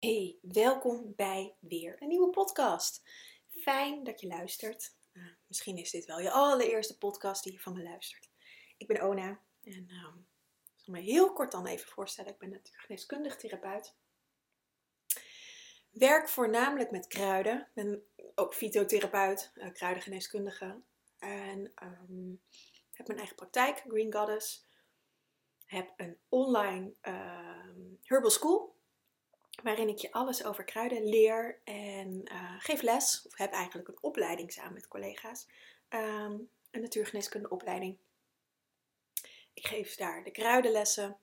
Hey, 0.00 0.38
welkom 0.42 1.12
bij 1.16 1.56
weer 1.58 2.02
een 2.02 2.08
nieuwe 2.08 2.30
podcast. 2.30 3.02
Fijn 3.48 4.04
dat 4.04 4.20
je 4.20 4.26
luistert. 4.26 4.94
Uh, 5.12 5.22
misschien 5.46 5.76
is 5.76 5.90
dit 5.90 6.04
wel 6.04 6.20
je 6.20 6.30
allereerste 6.30 6.98
podcast 6.98 7.44
die 7.44 7.52
je 7.52 7.60
van 7.60 7.72
me 7.72 7.82
luistert. 7.82 8.30
Ik 8.76 8.86
ben 8.86 9.02
Ona 9.02 9.40
en 9.62 9.88
uh, 9.88 10.14
ik 10.56 10.80
zal 10.84 10.94
me 10.94 11.00
heel 11.00 11.32
kort 11.32 11.52
dan 11.52 11.66
even 11.66 11.88
voorstellen. 11.88 12.32
Ik 12.32 12.38
ben 12.38 12.50
natuurlijk 12.50 12.84
geneeskundig 12.84 13.36
therapeut. 13.36 13.94
Werk 15.90 16.28
voornamelijk 16.28 16.90
met 16.90 17.06
kruiden. 17.06 17.60
Ik 17.60 17.74
ben 17.74 18.02
ook 18.34 18.54
fytotherapeut, 18.54 19.52
uh, 19.54 19.72
kruidengeneeskundige. 19.72 20.80
En 21.18 21.72
um, 21.82 22.42
heb 22.92 23.06
mijn 23.06 23.18
eigen 23.18 23.36
praktijk, 23.36 23.84
Green 23.88 24.12
Goddess. 24.12 24.66
Heb 25.66 25.92
een 25.96 26.18
online 26.28 26.94
ehm, 27.00 27.80
herbal 28.02 28.30
school 28.30 28.78
waarin 29.62 29.88
ik 29.88 29.98
je 29.98 30.12
alles 30.12 30.44
over 30.44 30.64
kruiden 30.64 31.08
leer 31.08 31.60
en 31.64 32.32
uh, 32.32 32.54
geef 32.58 32.82
les, 32.82 33.26
of 33.26 33.36
heb 33.36 33.52
eigenlijk 33.52 33.88
een 33.88 34.02
opleiding 34.02 34.52
samen 34.52 34.72
met 34.72 34.88
collega's, 34.88 35.46
um, 35.88 36.50
een 36.70 36.80
natuurgeneeskunde 36.80 37.48
opleiding. 37.48 37.98
Ik 39.54 39.66
geef 39.66 39.94
daar 39.94 40.24
de 40.24 40.30
kruidenlessen 40.30 41.18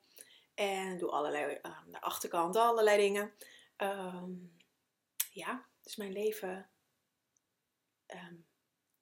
en 0.54 0.98
doe 0.98 1.09
allerlei, 1.09 1.59
aan 1.62 1.92
de 1.92 2.02
achterkant 2.02 2.55
allerlei 2.55 2.98
dingen. 2.98 3.34
Um, 3.78 4.58
ja, 5.30 5.67
dus 5.81 5.95
mijn 5.95 6.12
leven 6.12 6.70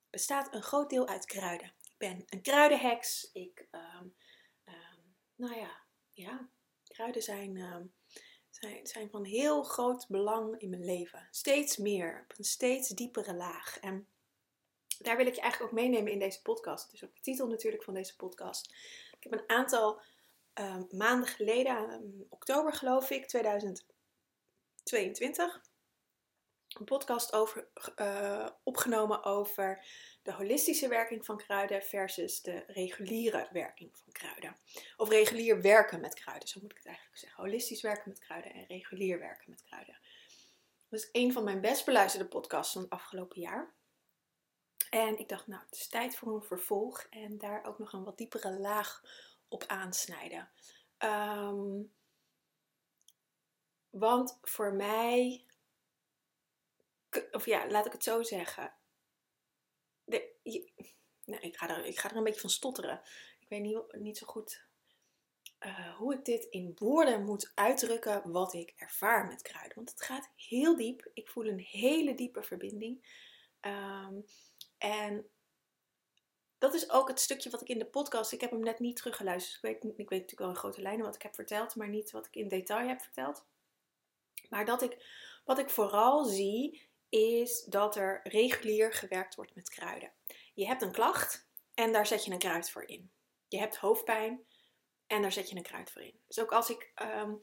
bestaat 0.09 0.53
een 0.53 0.63
groot 0.63 0.89
deel 0.89 1.07
uit 1.07 1.25
kruiden. 1.25 1.67
Ik 1.67 1.97
ben 1.97 2.23
een 2.25 2.41
kruidenheks. 2.41 3.29
Ik, 3.33 3.67
nou 5.35 5.55
ja, 5.55 5.81
ja, 6.11 6.49
kruiden 6.83 7.21
zijn 7.21 7.57
zijn, 8.83 9.09
van 9.09 9.23
heel 9.23 9.63
groot 9.63 10.07
belang 10.07 10.59
in 10.59 10.69
mijn 10.69 10.85
leven. 10.85 11.27
Steeds 11.31 11.77
meer, 11.77 12.25
op 12.29 12.37
een 12.37 12.43
steeds 12.43 12.89
diepere 12.89 13.33
laag. 13.33 13.79
En 13.79 14.07
daar 14.99 15.17
wil 15.17 15.25
ik 15.25 15.35
je 15.35 15.41
eigenlijk 15.41 15.71
ook 15.71 15.79
meenemen 15.79 16.11
in 16.11 16.19
deze 16.19 16.41
podcast. 16.41 16.91
Dus 16.91 17.03
ook 17.03 17.15
de 17.15 17.21
titel 17.21 17.47
natuurlijk 17.47 17.83
van 17.83 17.93
deze 17.93 18.15
podcast. 18.15 18.73
Ik 19.17 19.23
heb 19.23 19.33
een 19.33 19.49
aantal 19.49 20.01
uh, 20.59 20.77
maanden 20.89 21.29
geleden, 21.29 21.91
um, 21.91 22.25
oktober 22.29 22.73
geloof 22.73 23.09
ik, 23.09 23.27
2022, 23.27 25.61
een 26.79 26.85
podcast 26.85 27.33
over, 27.33 27.67
uh, 27.95 28.47
opgenomen 28.63 29.23
over 29.23 29.85
de 30.23 30.33
holistische 30.33 30.87
werking 30.87 31.25
van 31.25 31.37
kruiden 31.37 31.81
versus 31.81 32.41
de 32.41 32.63
reguliere 32.67 33.49
werking 33.51 33.97
van 33.97 34.11
kruiden. 34.11 34.57
Of 34.97 35.09
regulier 35.09 35.61
werken 35.61 36.01
met 36.01 36.13
kruiden, 36.13 36.47
zo 36.47 36.59
moet 36.61 36.71
ik 36.71 36.77
het 36.77 36.85
eigenlijk 36.85 37.17
zeggen. 37.17 37.43
Holistisch 37.43 37.81
werken 37.81 38.09
met 38.09 38.19
kruiden 38.19 38.53
en 38.53 38.65
regulier 38.65 39.19
werken 39.19 39.49
met 39.49 39.63
kruiden. 39.63 39.97
Dat 40.89 40.99
is 40.99 41.09
een 41.11 41.33
van 41.33 41.43
mijn 41.43 41.61
best 41.61 41.85
beluisterde 41.85 42.27
podcasts 42.27 42.73
van 42.73 42.81
het 42.81 42.91
afgelopen 42.91 43.41
jaar. 43.41 43.73
En 44.89 45.19
ik 45.19 45.29
dacht, 45.29 45.47
nou, 45.47 45.61
het 45.65 45.75
is 45.75 45.87
tijd 45.87 46.15
voor 46.15 46.35
een 46.35 46.43
vervolg 46.43 47.07
en 47.09 47.37
daar 47.37 47.65
ook 47.65 47.79
nog 47.79 47.93
een 47.93 48.03
wat 48.03 48.17
diepere 48.17 48.59
laag 48.59 49.03
op 49.47 49.63
aansnijden. 49.67 50.49
Um, 50.99 51.91
want 53.89 54.37
voor 54.41 54.73
mij, 54.73 55.45
of 57.31 57.45
ja, 57.45 57.69
laat 57.69 57.85
ik 57.85 57.91
het 57.91 58.03
zo 58.03 58.23
zeggen 58.23 58.73
de, 60.03 60.33
nou, 61.25 61.41
ik, 61.41 61.57
ga 61.57 61.69
er, 61.69 61.85
ik 61.85 61.99
ga 61.99 62.09
er 62.09 62.15
een 62.15 62.23
beetje 62.23 62.39
van 62.41 62.49
stotteren. 62.49 63.01
Ik 63.39 63.49
weet 63.49 63.61
niet, 63.61 63.93
niet 63.93 64.17
zo 64.17 64.25
goed 64.27 64.65
uh, 65.59 65.95
hoe 65.95 66.13
ik 66.13 66.25
dit 66.25 66.43
in 66.43 66.75
woorden 66.75 67.23
moet 67.23 67.51
uitdrukken 67.55 68.31
wat 68.31 68.53
ik 68.53 68.73
ervaar 68.77 69.27
met 69.27 69.41
kruiden. 69.41 69.75
Want 69.75 69.89
het 69.89 70.01
gaat 70.01 70.31
heel 70.35 70.75
diep. 70.75 71.09
Ik 71.13 71.29
voel 71.29 71.45
een 71.45 71.59
hele 71.59 72.15
diepe 72.15 72.43
verbinding. 72.43 73.23
Um, 73.61 74.25
en 74.77 75.29
dat 76.57 76.73
is 76.73 76.89
ook 76.89 77.07
het 77.07 77.19
stukje 77.19 77.49
wat 77.49 77.61
ik 77.61 77.67
in 77.67 77.79
de 77.79 77.85
podcast. 77.85 78.31
Ik 78.31 78.41
heb 78.41 78.51
hem 78.51 78.59
net 78.59 78.79
niet 78.79 78.95
teruggeluisterd. 78.95 79.55
Ik 79.55 79.61
weet, 79.61 79.83
ik 79.83 80.09
weet 80.09 80.09
natuurlijk 80.09 80.39
wel 80.39 80.49
in 80.49 80.55
grote 80.55 80.81
lijnen 80.81 81.05
wat 81.05 81.15
ik 81.15 81.21
heb 81.21 81.35
verteld, 81.35 81.75
maar 81.75 81.89
niet 81.89 82.11
wat 82.11 82.25
ik 82.25 82.35
in 82.35 82.47
detail 82.47 82.87
heb 82.87 83.01
verteld. 83.01 83.45
Maar 84.49 84.65
dat 84.65 84.81
ik, 84.81 85.05
wat 85.45 85.59
ik 85.59 85.69
vooral 85.69 86.25
zie, 86.25 86.89
is 87.09 87.63
dat 87.63 87.95
er 87.95 88.19
regulier 88.23 88.93
gewerkt 88.93 89.35
wordt 89.35 89.55
met 89.55 89.69
kruiden. 89.69 90.11
Je 90.53 90.67
hebt 90.67 90.81
een 90.81 90.91
klacht 90.91 91.47
en 91.73 91.91
daar 91.91 92.07
zet 92.07 92.25
je 92.25 92.31
een 92.31 92.39
kruid 92.39 92.69
voor 92.69 92.83
in. 92.83 93.11
Je 93.47 93.57
hebt 93.57 93.77
hoofdpijn 93.77 94.45
en 95.07 95.21
daar 95.21 95.31
zet 95.31 95.49
je 95.49 95.55
een 95.55 95.63
kruid 95.63 95.91
voor 95.91 96.01
in. 96.01 96.19
Dus 96.27 96.39
ook 96.39 96.51
als 96.51 96.69
ik. 96.69 96.91
Um, 97.01 97.39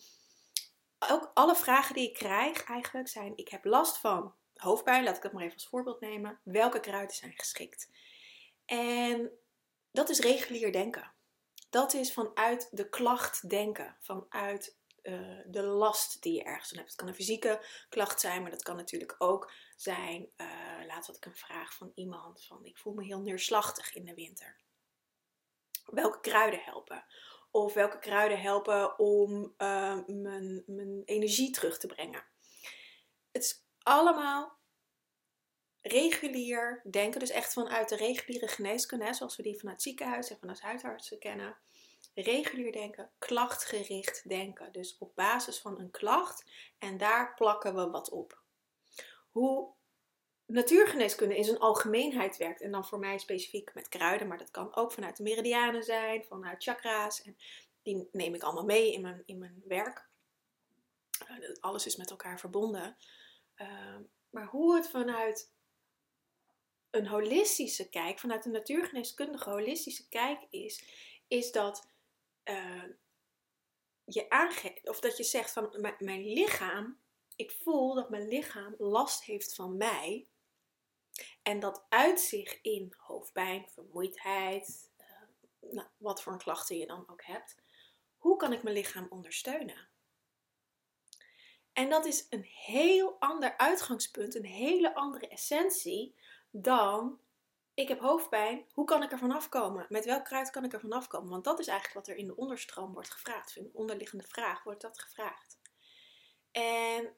ook 1.11 1.31
alle 1.35 1.57
vragen 1.57 1.95
die 1.95 2.09
ik 2.09 2.15
krijg 2.15 2.65
eigenlijk 2.65 3.09
zijn: 3.09 3.37
ik 3.37 3.49
heb 3.49 3.65
last 3.65 3.99
van 3.99 4.35
hoofdpijn, 4.55 5.05
laat 5.05 5.17
ik 5.17 5.23
dat 5.23 5.33
maar 5.33 5.43
even 5.43 5.55
als 5.55 5.69
voorbeeld 5.69 6.01
nemen. 6.01 6.41
Welke 6.45 6.81
kruiden 6.81 7.17
zijn 7.17 7.33
geschikt? 7.37 7.89
En 8.65 9.31
dat 9.91 10.09
is 10.09 10.19
regulier 10.19 10.73
denken. 10.73 11.13
Dat 11.71 11.95
is 11.95 12.13
vanuit 12.13 12.69
de 12.71 12.89
klacht 12.89 13.49
denken, 13.49 13.97
vanuit 14.01 14.79
uh, 15.03 15.39
de 15.47 15.63
last 15.63 16.23
die 16.23 16.35
je 16.35 16.43
ergens 16.43 16.69
van 16.69 16.77
hebt. 16.77 16.91
Het 16.91 16.99
kan 16.99 17.09
een 17.09 17.15
fysieke 17.15 17.67
klacht 17.89 18.21
zijn, 18.21 18.43
maar 18.43 18.51
dat 18.51 18.63
kan 18.63 18.77
natuurlijk 18.77 19.15
ook 19.19 19.53
zijn. 19.77 20.29
Uh, 20.37 20.87
laatst 20.87 21.07
had 21.07 21.17
ik 21.17 21.25
een 21.25 21.37
vraag 21.37 21.75
van 21.75 21.93
iemand: 21.95 22.45
van 22.45 22.65
ik 22.65 22.79
voel 22.79 22.93
me 22.93 23.05
heel 23.05 23.21
neerslachtig 23.21 23.95
in 23.95 24.05
de 24.05 24.15
winter. 24.15 24.57
Welke 25.85 26.21
kruiden 26.21 26.61
helpen? 26.61 27.05
Of 27.51 27.75
welke 27.75 27.99
kruiden 27.99 28.41
helpen 28.41 28.99
om 28.99 29.55
uh, 29.59 29.99
mijn, 30.07 30.63
mijn 30.67 31.03
energie 31.05 31.51
terug 31.51 31.79
te 31.79 31.87
brengen? 31.87 32.25
Het 33.33 33.43
is 33.43 33.65
allemaal 33.79 34.61
regulier 35.81 36.83
denken, 36.91 37.21
dus 37.21 37.31
echt 37.31 37.53
vanuit 37.53 37.89
de 37.89 37.97
reguliere 37.97 38.49
geneeskunde, 38.49 39.05
hè, 39.05 39.15
zoals 39.15 39.37
we 39.37 39.43
die 39.43 39.59
vanuit 39.59 39.83
ziekenhuis 39.83 40.31
en 40.31 40.39
vanuit 40.39 40.61
huisartsen 40.61 41.19
kennen 41.19 41.57
regulier 42.15 42.73
denken, 42.73 43.11
klachtgericht 43.19 44.29
denken. 44.29 44.73
Dus 44.73 44.99
op 44.99 45.15
basis 45.15 45.59
van 45.59 45.81
een 45.81 45.91
klacht 45.91 46.51
en 46.79 46.99
daar 46.99 47.35
plakken 47.35 47.75
we 47.75 47.91
wat 47.91 48.11
op. 48.11 48.43
Hoe 49.31 49.73
natuurgeneeskunde 50.47 51.37
in 51.37 51.45
zijn 51.45 51.59
algemeenheid 51.59 52.37
werkt 52.37 52.61
en 52.61 52.71
dan 52.71 52.85
voor 52.85 52.99
mij 52.99 53.19
specifiek 53.19 53.75
met 53.75 53.89
kruiden, 53.89 54.29
maar 54.29 54.39
dat 54.39 54.51
kan 54.51 54.75
ook 54.75 54.93
vanuit 54.93 55.17
de 55.17 55.23
meridianen 55.23 55.83
zijn, 55.83 56.25
vanuit 56.25 56.63
chakra's 56.63 57.23
en 57.23 57.37
die 57.83 58.09
neem 58.13 58.35
ik 58.35 58.43
allemaal 58.43 58.65
mee 58.65 58.93
in 58.93 59.01
mijn, 59.01 59.23
in 59.27 59.39
mijn 59.39 59.63
werk. 59.65 60.09
Eh, 61.27 61.37
alles 61.61 61.87
is 61.87 61.97
met 61.97 62.11
elkaar 62.11 62.39
verbonden. 62.39 62.97
Ehm, 63.55 64.03
maar 64.31 64.47
hoe 64.47 64.75
het 64.75 64.89
vanuit 64.89 65.53
een 66.91 67.07
holistische 67.07 67.89
kijk, 67.89 68.19
vanuit 68.19 68.45
een 68.45 68.53
natuurgeneeskundige 68.53 69.51
holistische 69.51 70.09
kijk 70.09 70.41
is, 70.51 70.85
is 71.29 71.53
dat 71.53 71.89
uh, 72.45 72.85
je 74.05 74.31
aangeeft, 74.31 74.89
of 74.89 75.01
dat 75.01 75.17
je 75.17 75.25
zegt 75.25 75.53
van 75.53 75.95
mijn 75.99 76.25
lichaam, 76.25 77.01
ik 77.37 77.51
voel 77.51 77.95
dat 77.95 78.11
mijn 78.11 78.29
lichaam 78.29 78.75
last 78.79 79.25
heeft 79.25 79.55
van 79.55 79.77
mij. 79.77 80.27
En 81.43 81.61
dat 81.61 81.87
uit 81.89 82.21
zich 82.21 82.61
in 82.61 82.95
hoofdpijn, 82.97 83.69
vermoeidheid, 83.69 84.91
uh, 85.01 85.71
nou, 85.73 85.89
wat 85.97 86.23
voor 86.23 86.33
een 86.33 86.39
klachten 86.39 86.77
je 86.77 86.87
dan 86.87 87.09
ook 87.09 87.25
hebt. 87.25 87.57
Hoe 88.17 88.37
kan 88.37 88.53
ik 88.53 88.63
mijn 88.63 88.77
lichaam 88.77 89.07
ondersteunen? 89.11 89.89
En 91.73 91.91
dat 91.91 92.07
is 92.07 92.27
een 92.31 92.45
heel 92.45 93.17
ander 93.19 93.57
uitgangspunt, 93.57 94.35
een 94.35 94.45
hele 94.45 94.95
andere 94.95 95.29
essentie 95.29 96.15
dan 96.51 97.21
ik 97.75 97.89
heb 97.89 98.01
hoofdpijn, 98.01 98.67
hoe 98.73 98.85
kan 98.85 99.03
ik 99.03 99.13
er 99.13 99.19
vanaf 99.19 99.49
komen? 99.49 99.87
Met 99.89 100.05
welk 100.05 100.25
kruid 100.25 100.51
kan 100.51 100.65
ik 100.65 100.73
er 100.73 100.81
vanaf 100.81 101.07
komen? 101.07 101.31
Want 101.31 101.45
dat 101.45 101.59
is 101.59 101.67
eigenlijk 101.67 102.07
wat 102.07 102.09
er 102.15 102.21
in 102.21 102.27
de 102.27 102.37
onderstroom 102.37 102.93
wordt 102.93 103.11
gevraagd. 103.11 103.57
In 103.57 103.63
de 103.63 103.73
onderliggende 103.73 104.25
vraag 104.25 104.63
wordt 104.63 104.81
dat 104.81 105.01
gevraagd. 105.01 105.61
En 106.51 107.17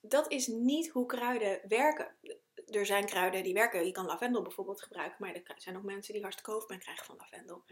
dat 0.00 0.30
is 0.30 0.46
niet 0.46 0.88
hoe 0.88 1.06
kruiden 1.06 1.60
werken. 1.68 2.16
Er 2.66 2.86
zijn 2.86 3.06
kruiden 3.06 3.42
die 3.42 3.54
werken. 3.54 3.86
Je 3.86 3.92
kan 3.92 4.06
lavendel 4.06 4.42
bijvoorbeeld 4.42 4.82
gebruiken, 4.82 5.16
maar 5.18 5.34
er 5.34 5.54
zijn 5.56 5.76
ook 5.76 5.82
mensen 5.82 6.12
die 6.12 6.22
hartstikke 6.22 6.50
hoofdpijn 6.50 6.80
krijgen 6.80 7.06
van 7.06 7.16
lavendel. 7.16 7.64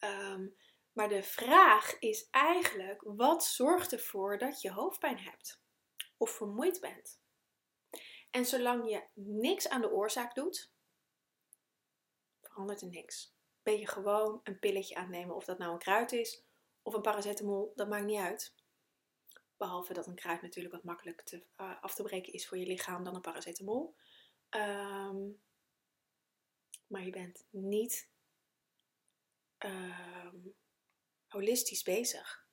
Um, 0.00 0.56
maar 0.92 1.08
de 1.08 1.22
vraag 1.22 1.98
is 1.98 2.28
eigenlijk: 2.30 3.02
wat 3.04 3.44
zorgt 3.44 3.92
ervoor 3.92 4.38
dat 4.38 4.60
je 4.60 4.72
hoofdpijn 4.72 5.18
hebt? 5.18 5.62
Of 6.16 6.30
vermoeid 6.30 6.80
bent? 6.80 7.20
En 8.30 8.46
zolang 8.46 8.90
je 8.90 9.06
niks 9.14 9.68
aan 9.68 9.80
de 9.80 9.90
oorzaak 9.90 10.34
doet, 10.34 10.72
verandert 12.40 12.80
er 12.80 12.88
niks. 12.88 13.36
Ben 13.62 13.78
je 13.78 13.86
gewoon 13.86 14.40
een 14.42 14.58
pilletje 14.58 14.94
aan 14.94 15.02
het 15.02 15.10
nemen, 15.10 15.36
of 15.36 15.44
dat 15.44 15.58
nou 15.58 15.72
een 15.72 15.78
kruid 15.78 16.12
is 16.12 16.46
of 16.82 16.94
een 16.94 17.02
paracetamol, 17.02 17.72
dat 17.74 17.88
maakt 17.88 18.04
niet 18.04 18.20
uit. 18.20 18.54
Behalve 19.56 19.92
dat 19.92 20.06
een 20.06 20.14
kruid 20.14 20.42
natuurlijk 20.42 20.74
wat 20.74 20.84
makkelijk 20.84 21.22
te, 21.22 21.44
uh, 21.56 21.82
af 21.82 21.94
te 21.94 22.02
breken 22.02 22.32
is 22.32 22.48
voor 22.48 22.58
je 22.58 22.66
lichaam 22.66 23.04
dan 23.04 23.14
een 23.14 23.20
paracetamol. 23.20 23.96
Um, 24.50 25.40
maar 26.86 27.04
je 27.04 27.10
bent 27.10 27.46
niet 27.50 28.10
um, 29.58 30.54
holistisch 31.26 31.82
bezig. 31.82 32.47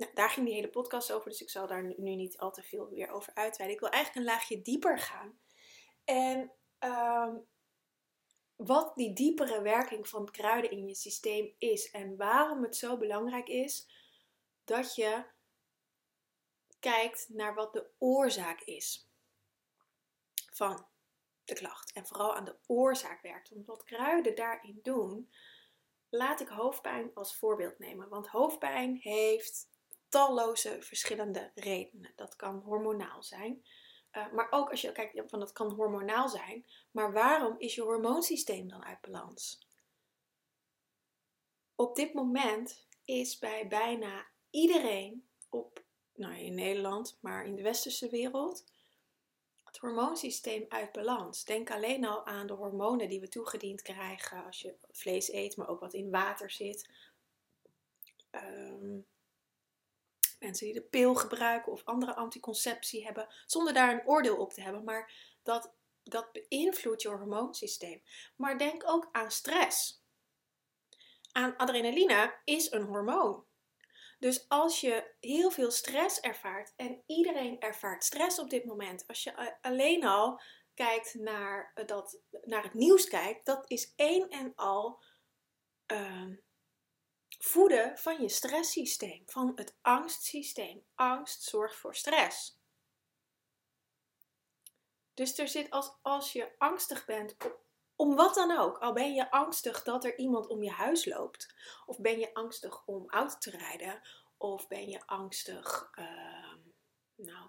Nou, 0.00 0.12
daar 0.14 0.30
ging 0.30 0.46
die 0.46 0.54
hele 0.54 0.68
podcast 0.68 1.12
over, 1.12 1.30
dus 1.30 1.40
ik 1.40 1.50
zal 1.50 1.66
daar 1.66 1.84
nu 1.84 2.14
niet 2.14 2.38
al 2.38 2.50
te 2.50 2.62
veel 2.62 2.88
weer 2.88 3.10
over 3.10 3.34
uitweiden. 3.34 3.76
Ik 3.76 3.82
wil 3.82 3.90
eigenlijk 3.90 4.26
een 4.26 4.32
laagje 4.32 4.62
dieper 4.62 4.98
gaan. 4.98 5.40
En 6.04 6.52
ehm, 6.78 7.36
wat 8.56 8.92
die 8.96 9.12
diepere 9.12 9.62
werking 9.62 10.08
van 10.08 10.30
kruiden 10.30 10.70
in 10.70 10.86
je 10.86 10.94
systeem 10.94 11.54
is 11.58 11.90
en 11.90 12.16
waarom 12.16 12.62
het 12.62 12.76
zo 12.76 12.96
belangrijk 12.96 13.48
is 13.48 13.90
dat 14.64 14.94
je 14.94 15.24
kijkt 16.78 17.28
naar 17.28 17.54
wat 17.54 17.72
de 17.72 17.90
oorzaak 17.98 18.60
is 18.60 19.10
van 20.52 20.86
de 21.44 21.54
klacht. 21.54 21.92
En 21.92 22.06
vooral 22.06 22.34
aan 22.34 22.44
de 22.44 22.58
oorzaak 22.66 23.22
werkt. 23.22 23.50
Want 23.50 23.66
wat 23.66 23.84
kruiden 23.84 24.34
daarin 24.34 24.78
doen, 24.82 25.32
laat 26.08 26.40
ik 26.40 26.48
hoofdpijn 26.48 27.14
als 27.14 27.36
voorbeeld 27.36 27.78
nemen. 27.78 28.08
Want 28.08 28.28
hoofdpijn 28.28 28.96
heeft 28.96 29.69
talloze 30.10 30.82
verschillende 30.82 31.50
redenen. 31.54 32.12
Dat 32.16 32.36
kan 32.36 32.58
hormonaal 32.58 33.22
zijn. 33.22 33.64
Uh, 34.12 34.32
maar 34.32 34.46
ook 34.50 34.70
als 34.70 34.80
je 34.80 34.92
kijkt, 34.92 35.30
van 35.30 35.38
dat 35.38 35.52
kan 35.52 35.72
hormonaal 35.72 36.28
zijn. 36.28 36.66
Maar 36.90 37.12
waarom 37.12 37.58
is 37.58 37.74
je 37.74 37.82
hormoonsysteem 37.82 38.68
dan 38.68 38.84
uit 38.84 39.00
balans? 39.00 39.68
Op 41.74 41.96
dit 41.96 42.14
moment 42.14 42.86
is 43.04 43.38
bij 43.38 43.68
bijna 43.68 44.26
iedereen 44.50 45.28
op, 45.48 45.84
nou 46.14 46.34
in 46.34 46.54
Nederland, 46.54 47.18
maar 47.20 47.46
in 47.46 47.54
de 47.54 47.62
westerse 47.62 48.08
wereld, 48.08 48.64
het 49.64 49.78
hormoonsysteem 49.78 50.64
uit 50.68 50.92
balans. 50.92 51.44
Denk 51.44 51.70
alleen 51.70 52.04
al 52.04 52.26
aan 52.26 52.46
de 52.46 52.52
hormonen 52.52 53.08
die 53.08 53.20
we 53.20 53.28
toegediend 53.28 53.82
krijgen 53.82 54.44
als 54.44 54.60
je 54.60 54.76
vlees 54.90 55.32
eet, 55.32 55.56
maar 55.56 55.68
ook 55.68 55.80
wat 55.80 55.94
in 55.94 56.10
water 56.10 56.50
zit. 56.50 56.90
Um, 58.30 59.06
mensen 60.40 60.66
die 60.66 60.74
de 60.74 60.82
pil 60.82 61.14
gebruiken 61.14 61.72
of 61.72 61.84
andere 61.84 62.14
anticonceptie 62.14 63.04
hebben, 63.04 63.28
zonder 63.46 63.74
daar 63.74 63.92
een 63.92 64.06
oordeel 64.06 64.36
op 64.36 64.52
te 64.52 64.62
hebben, 64.62 64.84
maar 64.84 65.12
dat, 65.42 65.74
dat 66.02 66.32
beïnvloedt 66.32 67.02
je 67.02 67.08
hormoonsysteem. 67.08 68.02
Maar 68.36 68.58
denk 68.58 68.82
ook 68.86 69.08
aan 69.12 69.30
stress. 69.30 70.04
Aan 71.32 71.56
adrenaline 71.56 72.40
is 72.44 72.70
een 72.70 72.82
hormoon. 72.82 73.44
Dus 74.18 74.48
als 74.48 74.80
je 74.80 75.14
heel 75.20 75.50
veel 75.50 75.70
stress 75.70 76.20
ervaart, 76.20 76.72
en 76.76 77.02
iedereen 77.06 77.60
ervaart 77.60 78.04
stress 78.04 78.38
op 78.38 78.50
dit 78.50 78.64
moment, 78.64 79.04
als 79.06 79.22
je 79.22 79.58
alleen 79.60 80.04
al 80.04 80.40
kijkt 80.74 81.14
naar, 81.14 81.72
dat, 81.86 82.20
naar 82.42 82.62
het 82.62 82.74
nieuws 82.74 83.08
kijkt, 83.08 83.46
dat 83.46 83.70
is 83.70 83.92
één 83.96 84.28
en 84.28 84.52
al 84.54 85.02
uh, 85.92 86.26
voeden 87.42 87.98
van 87.98 88.22
je 88.22 88.28
stresssysteem, 88.28 89.22
van 89.26 89.52
het 89.54 89.76
angstsysteem. 89.80 90.84
Angst 90.94 91.42
zorgt 91.42 91.76
voor 91.76 91.94
stress. 91.94 92.58
Dus 95.14 95.38
er 95.38 95.48
zit 95.48 95.70
als, 95.70 95.92
als 96.02 96.32
je 96.32 96.52
angstig 96.58 97.04
bent, 97.04 97.36
om 97.96 98.16
wat 98.16 98.34
dan 98.34 98.58
ook, 98.58 98.78
al 98.78 98.92
ben 98.92 99.14
je 99.14 99.30
angstig 99.30 99.82
dat 99.82 100.04
er 100.04 100.18
iemand 100.18 100.46
om 100.48 100.62
je 100.62 100.70
huis 100.70 101.04
loopt, 101.04 101.54
of 101.86 101.98
ben 101.98 102.18
je 102.18 102.34
angstig 102.34 102.86
om 102.86 103.10
auto 103.10 103.38
te 103.38 103.50
rijden, 103.50 104.02
of 104.36 104.68
ben 104.68 104.88
je 104.88 105.06
angstig, 105.06 105.90
uh, 105.98 106.54
nou, 107.14 107.48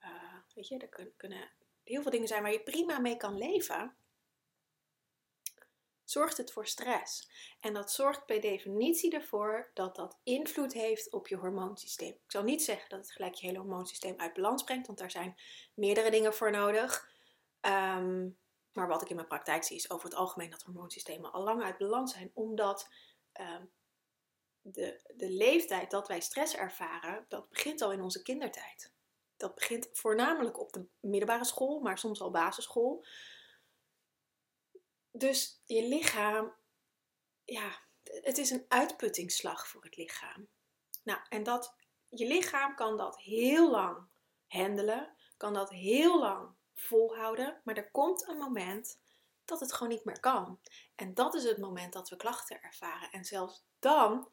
uh, 0.00 0.34
weet 0.54 0.68
je, 0.68 0.78
er 0.78 1.12
kunnen 1.16 1.50
heel 1.82 2.02
veel 2.02 2.10
dingen 2.10 2.28
zijn 2.28 2.42
waar 2.42 2.52
je 2.52 2.62
prima 2.62 2.98
mee 2.98 3.16
kan 3.16 3.38
leven 3.38 3.96
zorgt 6.04 6.36
het 6.36 6.52
voor 6.52 6.66
stress. 6.66 7.30
En 7.60 7.72
dat 7.72 7.92
zorgt 7.92 8.26
per 8.26 8.40
definitie 8.40 9.14
ervoor 9.14 9.70
dat 9.74 9.96
dat 9.96 10.18
invloed 10.22 10.72
heeft 10.72 11.12
op 11.12 11.28
je 11.28 11.36
hormoonsysteem. 11.36 12.12
Ik 12.12 12.30
zal 12.30 12.42
niet 12.42 12.64
zeggen 12.64 12.88
dat 12.88 12.98
het 12.98 13.12
gelijk 13.12 13.34
je 13.34 13.46
hele 13.46 13.58
hormoonsysteem 13.58 14.14
uit 14.16 14.34
balans 14.34 14.64
brengt, 14.64 14.86
want 14.86 14.98
daar 14.98 15.10
zijn 15.10 15.36
meerdere 15.74 16.10
dingen 16.10 16.34
voor 16.34 16.50
nodig. 16.50 17.10
Ehm, 17.60 18.28
maar 18.72 18.88
wat 18.88 19.02
ik 19.02 19.08
in 19.08 19.16
mijn 19.16 19.28
praktijk 19.28 19.64
zie 19.64 19.76
is 19.76 19.90
over 19.90 20.08
het 20.08 20.18
algemeen 20.18 20.50
dat 20.50 20.62
hormoonsystemen 20.62 21.32
al 21.32 21.42
lang 21.42 21.62
uit 21.62 21.78
balans 21.78 22.12
zijn, 22.12 22.30
omdat 22.34 22.88
um, 23.40 23.70
de, 24.60 25.00
de 25.16 25.30
leeftijd 25.30 25.90
dat 25.90 26.08
wij 26.08 26.20
stress 26.20 26.56
ervaren, 26.56 27.24
dat 27.28 27.48
begint 27.48 27.82
al 27.82 27.92
in 27.92 28.02
onze 28.02 28.22
kindertijd. 28.22 28.92
Dat 29.36 29.54
begint 29.54 29.88
voornamelijk 29.92 30.60
op 30.60 30.72
de 30.72 30.86
middelbare 31.00 31.44
school, 31.44 31.80
maar 31.80 31.98
soms 31.98 32.20
al 32.20 32.30
basisschool. 32.30 33.04
Dus 35.16 35.62
je 35.64 35.82
lichaam, 35.82 36.54
ja, 37.44 37.80
het 38.02 38.38
is 38.38 38.50
een 38.50 38.64
uitputtingsslag 38.68 39.68
voor 39.68 39.84
het 39.84 39.96
lichaam. 39.96 40.48
Nou, 41.02 41.20
en 41.28 41.42
dat, 41.42 41.74
je 42.08 42.26
lichaam 42.26 42.74
kan 42.74 42.96
dat 42.96 43.20
heel 43.20 43.70
lang 43.70 44.08
handelen, 44.46 45.16
kan 45.36 45.54
dat 45.54 45.70
heel 45.70 46.20
lang 46.20 46.54
volhouden, 46.74 47.60
maar 47.64 47.76
er 47.76 47.90
komt 47.90 48.28
een 48.28 48.38
moment 48.38 49.00
dat 49.44 49.60
het 49.60 49.72
gewoon 49.72 49.92
niet 49.92 50.04
meer 50.04 50.20
kan. 50.20 50.60
En 50.94 51.14
dat 51.14 51.34
is 51.34 51.44
het 51.44 51.58
moment 51.58 51.92
dat 51.92 52.08
we 52.08 52.16
klachten 52.16 52.62
ervaren. 52.62 53.10
En 53.10 53.24
zelfs 53.24 53.64
dan, 53.78 54.28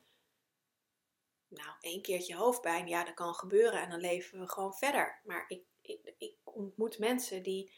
nou, 1.47 1.71
één 1.79 2.01
keertje 2.01 2.35
hoofdpijn, 2.35 2.87
ja, 2.87 3.03
dat 3.03 3.13
kan 3.13 3.33
gebeuren 3.33 3.81
en 3.81 3.89
dan 3.89 3.99
leven 3.99 4.39
we 4.39 4.49
gewoon 4.49 4.73
verder. 4.73 5.21
Maar 5.23 5.45
ik, 5.47 5.63
ik, 5.81 6.13
ik 6.17 6.37
ontmoet 6.43 6.99
mensen 6.99 7.43
die 7.43 7.73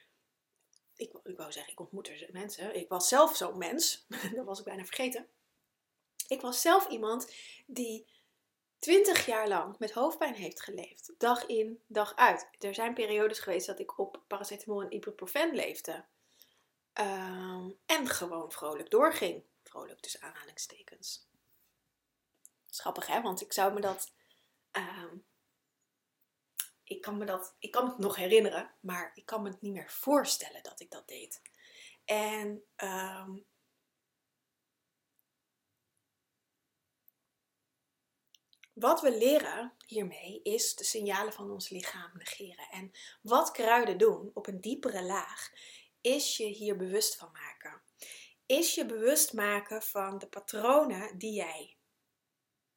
ik, 0.95 1.37
wou 1.37 1.51
zeggen, 1.51 1.71
ik 1.71 1.79
ontmoet 1.79 2.07
er 2.07 2.29
mensen. 2.31 2.75
Ik 2.75 2.89
was 2.89 3.07
zelf 3.07 3.35
zo'n 3.35 3.57
mens. 3.57 4.05
dat 4.35 4.45
was 4.45 4.59
ik 4.59 4.65
bijna 4.65 4.85
vergeten. 4.85 5.27
Ik 6.27 6.41
was 6.41 6.61
zelf 6.61 6.87
iemand 6.87 7.33
die 7.65 8.07
20 8.79 9.25
jaar 9.25 9.47
lang 9.47 9.77
met 9.79 9.91
hoofdpijn 9.91 10.33
heeft 10.33 10.61
geleefd. 10.61 11.13
Dag 11.17 11.45
in, 11.45 11.83
dag 11.87 12.15
uit. 12.15 12.49
Er 12.59 12.73
zijn 12.73 12.93
periodes 12.93 13.39
geweest 13.39 13.67
dat 13.67 13.79
ik 13.79 13.97
op 13.99 14.21
paracetamol 14.27 14.81
en 14.81 14.93
ibuprofen 14.93 15.55
leefde. 15.55 16.05
Ehm, 16.93 17.69
en 17.85 18.07
gewoon 18.07 18.51
vrolijk 18.51 18.89
doorging. 18.89 19.43
Vrolijk 19.63 19.99
tussen 19.99 20.21
aanhalingstekens. 20.21 21.27
Schappig 22.69 23.07
hè, 23.07 23.21
want 23.21 23.41
ik 23.41 23.53
zou 23.53 23.73
me 23.73 23.81
dat 23.81 24.11
ehm, 24.71 25.17
ik 26.95 27.01
kan 27.01 27.17
me 27.17 27.25
dat, 27.25 27.55
ik 27.59 27.71
kan 27.71 27.87
het 27.87 27.97
nog 27.97 28.15
herinneren, 28.15 28.71
maar 28.79 29.11
ik 29.13 29.25
kan 29.25 29.41
me 29.41 29.49
het 29.49 29.61
niet 29.61 29.73
meer 29.73 29.91
voorstellen 29.91 30.63
dat 30.63 30.79
ik 30.79 30.91
dat 30.91 31.07
deed. 31.07 31.41
En 32.05 32.63
ehm, 32.75 33.37
wat 38.73 39.01
we 39.01 39.17
leren 39.17 39.73
hiermee 39.85 40.41
is 40.43 40.75
de 40.75 40.83
signalen 40.83 41.33
van 41.33 41.51
ons 41.51 41.69
lichaam 41.69 42.11
negeren. 42.13 42.67
En 42.71 42.91
wat 43.21 43.51
kruiden 43.51 43.97
doen 43.97 44.31
op 44.33 44.47
een 44.47 44.61
diepere 44.61 45.03
laag, 45.03 45.51
is 46.01 46.37
je 46.37 46.45
hier 46.45 46.77
bewust 46.77 47.15
van 47.15 47.31
maken. 47.31 47.81
Is 48.45 48.75
je 48.75 48.85
bewust 48.85 49.33
maken 49.33 49.81
van 49.81 50.17
de 50.17 50.27
patronen 50.27 51.17
die 51.17 51.33
jij 51.33 51.77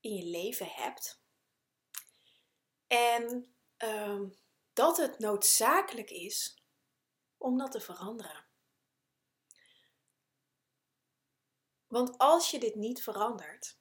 in 0.00 0.14
je 0.14 0.24
leven 0.24 0.66
hebt. 0.66 1.20
En 2.86 3.55
Ehm, 3.76 4.28
dat 4.72 4.96
het 4.96 5.18
noodzakelijk 5.18 6.10
is 6.10 6.62
om 7.36 7.58
dat 7.58 7.72
te 7.72 7.80
veranderen. 7.80 8.44
Want 11.86 12.18
als 12.18 12.50
je 12.50 12.58
dit 12.58 12.74
niet 12.74 13.02
verandert, 13.02 13.78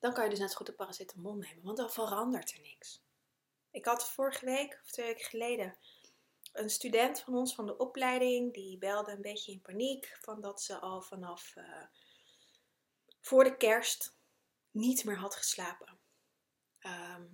dan 0.00 0.12
kan 0.12 0.24
je 0.24 0.30
dus 0.30 0.38
net 0.38 0.50
zo 0.50 0.56
goed 0.56 0.66
de 0.66 0.74
paracetamol 0.74 1.34
nemen, 1.34 1.64
want 1.64 1.76
dan 1.76 1.90
verandert 1.90 2.52
er 2.52 2.60
niks. 2.60 3.02
Ik 3.70 3.84
had 3.84 4.10
vorige 4.10 4.44
week 4.44 4.80
of 4.82 4.90
twee 4.90 5.06
weken 5.06 5.24
geleden 5.24 5.78
een 6.52 6.70
student 6.70 7.20
van 7.20 7.34
ons 7.34 7.54
van 7.54 7.66
de 7.66 7.76
opleiding, 7.76 8.54
die 8.54 8.78
belde 8.78 9.12
een 9.12 9.20
beetje 9.20 9.52
in 9.52 9.60
paniek 9.60 10.18
van 10.20 10.40
dat 10.40 10.62
ze 10.62 10.78
al 10.78 11.02
vanaf 11.02 11.56
uh, 11.56 11.86
voor 13.20 13.44
de 13.44 13.56
kerst 13.56 14.16
niet 14.70 15.04
meer 15.04 15.18
had 15.18 15.36
geslapen. 15.36 16.03
Ehm, 16.84 17.24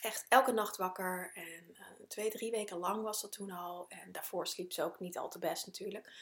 echt 0.00 0.26
elke 0.28 0.52
nacht 0.52 0.76
wakker. 0.76 1.30
En 1.34 1.70
uh, 1.70 2.06
twee, 2.08 2.30
drie 2.30 2.50
weken 2.50 2.76
lang 2.76 3.02
was 3.02 3.20
dat 3.20 3.32
toen 3.32 3.50
al. 3.50 3.88
En 3.88 4.12
daarvoor 4.12 4.46
sliep 4.46 4.72
ze 4.72 4.82
ook 4.82 5.00
niet 5.00 5.18
al 5.18 5.28
te 5.28 5.38
best 5.38 5.66
natuurlijk. 5.66 6.12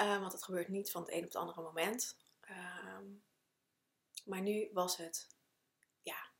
Uh, 0.00 0.20
want 0.20 0.32
het 0.32 0.44
gebeurt 0.44 0.68
niet 0.68 0.90
van 0.90 1.02
het 1.02 1.10
een 1.10 1.18
op 1.18 1.24
het 1.24 1.36
andere 1.36 1.62
moment. 1.62 2.16
Ehm, 2.40 3.04
maar 4.24 4.40
nu 4.40 4.70
was 4.72 4.96
het, 4.96 5.28
ja, 6.02 6.30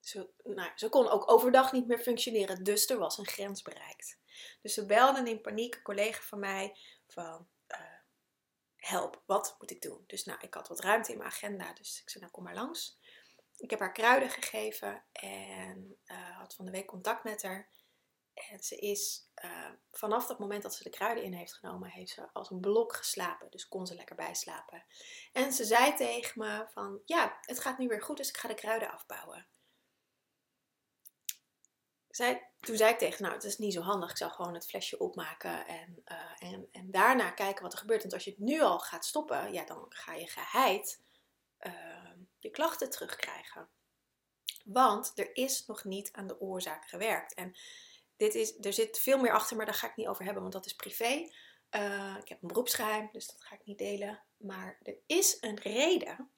ze, 0.00 0.30
nou, 0.44 0.70
ze 0.74 0.88
kon 0.88 1.08
ook 1.08 1.30
overdag 1.30 1.72
niet 1.72 1.86
meer 1.86 1.98
functioneren. 1.98 2.64
Dus 2.64 2.90
er 2.90 2.98
was 2.98 3.18
een 3.18 3.26
grens 3.26 3.62
bereikt. 3.62 4.18
Dus 4.60 4.74
ze 4.74 4.86
belden 4.86 5.26
in 5.26 5.40
paniek 5.40 5.74
een 5.74 5.82
collega 5.82 6.22
van 6.22 6.38
mij 6.38 6.76
van, 7.06 7.48
uh, 7.68 7.78
help, 8.76 9.22
wat 9.26 9.56
moet 9.58 9.70
ik 9.70 9.82
doen? 9.82 10.04
Dus 10.06 10.24
nou, 10.24 10.40
ik 10.40 10.54
had 10.54 10.68
wat 10.68 10.80
ruimte 10.80 11.12
in 11.12 11.18
mijn 11.18 11.30
agenda. 11.30 11.72
Dus 11.72 12.00
ik 12.00 12.10
zei, 12.10 12.20
nou 12.24 12.36
kom 12.36 12.44
maar 12.44 12.54
langs. 12.54 13.00
Ik 13.62 13.70
heb 13.70 13.78
haar 13.78 13.92
kruiden 13.92 14.30
gegeven 14.30 15.02
en 15.12 15.96
uh, 16.06 16.38
had 16.38 16.54
van 16.54 16.64
de 16.64 16.70
week 16.70 16.86
contact 16.86 17.24
met 17.24 17.42
haar. 17.42 17.68
En 18.34 18.62
ze 18.62 18.76
is 18.76 19.28
uh, 19.44 19.70
vanaf 19.92 20.26
dat 20.26 20.38
moment 20.38 20.62
dat 20.62 20.74
ze 20.74 20.82
de 20.82 20.90
kruiden 20.90 21.24
in 21.24 21.32
heeft 21.32 21.54
genomen, 21.54 21.90
heeft 21.90 22.10
ze 22.10 22.28
als 22.32 22.50
een 22.50 22.60
blok 22.60 22.96
geslapen. 22.96 23.50
Dus 23.50 23.68
kon 23.68 23.86
ze 23.86 23.94
lekker 23.94 24.16
bijslapen. 24.16 24.84
En 25.32 25.52
ze 25.52 25.64
zei 25.64 25.94
tegen 25.94 26.40
me 26.40 26.66
van, 26.72 27.00
ja, 27.04 27.38
het 27.40 27.60
gaat 27.60 27.78
nu 27.78 27.88
weer 27.88 28.02
goed, 28.02 28.16
dus 28.16 28.28
ik 28.28 28.36
ga 28.36 28.48
de 28.48 28.54
kruiden 28.54 28.92
afbouwen. 28.92 29.46
Toen 32.60 32.76
zei 32.76 32.92
ik 32.92 32.98
tegen 32.98 33.22
nou, 33.22 33.34
het 33.34 33.44
is 33.44 33.58
niet 33.58 33.72
zo 33.72 33.80
handig. 33.80 34.10
Ik 34.10 34.16
zal 34.16 34.30
gewoon 34.30 34.54
het 34.54 34.66
flesje 34.66 34.98
opmaken 34.98 35.66
en, 35.66 36.02
uh, 36.04 36.52
en, 36.52 36.68
en 36.72 36.90
daarna 36.90 37.30
kijken 37.30 37.62
wat 37.62 37.72
er 37.72 37.78
gebeurt. 37.78 38.02
Want 38.02 38.14
als 38.14 38.24
je 38.24 38.30
het 38.30 38.38
nu 38.38 38.60
al 38.60 38.78
gaat 38.78 39.04
stoppen, 39.04 39.52
ja, 39.52 39.64
dan 39.64 39.86
ga 39.88 40.14
je 40.14 40.26
geheid 40.26 41.00
je 42.42 42.50
klachten 42.50 42.90
terugkrijgen. 42.90 43.68
Want 44.64 45.12
er 45.14 45.36
is 45.36 45.66
nog 45.66 45.84
niet 45.84 46.12
aan 46.12 46.26
de 46.26 46.40
oorzaak 46.40 46.88
gewerkt. 46.88 47.34
En 47.34 47.56
dit 48.16 48.34
is, 48.34 48.58
er 48.60 48.72
zit 48.72 48.98
veel 48.98 49.18
meer 49.18 49.32
achter, 49.32 49.56
maar 49.56 49.66
daar 49.66 49.74
ga 49.74 49.88
ik 49.88 49.96
niet 49.96 50.06
over 50.06 50.24
hebben, 50.24 50.42
want 50.42 50.54
dat 50.54 50.66
is 50.66 50.74
privé. 50.74 51.30
Uh, 51.70 52.16
ik 52.20 52.28
heb 52.28 52.42
een 52.42 52.48
beroepsgeheim, 52.48 53.08
dus 53.12 53.26
dat 53.26 53.42
ga 53.42 53.54
ik 53.54 53.64
niet 53.64 53.78
delen. 53.78 54.22
Maar 54.36 54.78
er 54.82 54.96
is 55.06 55.36
een 55.40 55.60
reden 55.60 56.30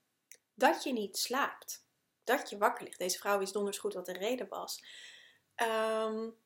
dat 0.54 0.82
je 0.82 0.92
niet 0.92 1.18
slaapt. 1.18 1.86
Dat 2.24 2.50
je 2.50 2.58
wakker 2.58 2.84
ligt. 2.84 2.98
Deze 2.98 3.18
vrouw 3.18 3.38
wist 3.38 3.52
donders 3.52 3.78
goed 3.78 3.94
wat 3.94 4.06
de 4.06 4.12
reden 4.12 4.48
was. 4.48 4.84
Um, 5.56 6.36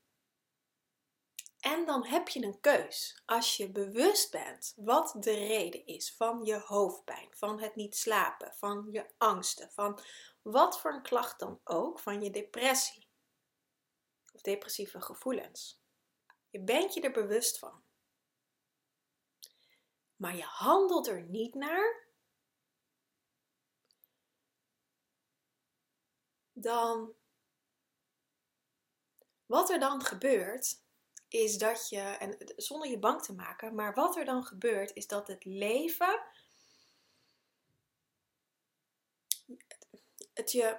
en 1.60 1.86
dan 1.86 2.04
heb 2.04 2.28
je 2.28 2.42
een 2.42 2.60
keus. 2.60 3.22
Als 3.26 3.56
je 3.56 3.70
bewust 3.70 4.30
bent 4.30 4.72
wat 4.76 5.14
de 5.18 5.34
reden 5.34 5.86
is 5.86 6.14
van 6.14 6.44
je 6.44 6.58
hoofdpijn, 6.58 7.28
van 7.30 7.60
het 7.60 7.76
niet 7.76 7.96
slapen, 7.96 8.54
van 8.54 8.88
je 8.90 9.06
angsten, 9.16 9.70
van 9.72 10.00
wat 10.42 10.80
voor 10.80 10.92
een 10.92 11.02
klacht 11.02 11.38
dan 11.38 11.60
ook, 11.64 11.98
van 12.00 12.22
je 12.22 12.30
depressie 12.30 13.08
of 14.32 14.40
depressieve 14.40 15.00
gevoelens. 15.00 15.82
Je 16.50 16.60
bent 16.60 16.94
je 16.94 17.00
er 17.00 17.12
bewust 17.12 17.58
van. 17.58 17.82
Maar 20.16 20.36
je 20.36 20.42
handelt 20.42 21.06
er 21.06 21.22
niet 21.22 21.54
naar. 21.54 22.06
Dan 26.52 27.14
wat 29.46 29.70
er 29.70 29.78
dan 29.78 30.04
gebeurt, 30.04 30.82
is 31.28 31.58
dat 31.58 31.88
je, 31.88 32.00
en 32.00 32.36
zonder 32.56 32.88
je 32.88 32.98
bang 32.98 33.22
te 33.22 33.32
maken, 33.32 33.74
maar 33.74 33.94
wat 33.94 34.16
er 34.16 34.24
dan 34.24 34.44
gebeurt, 34.44 34.94
is 34.94 35.06
dat 35.06 35.26
het 35.26 35.44
leven 35.44 36.20
het 40.34 40.52
je 40.52 40.78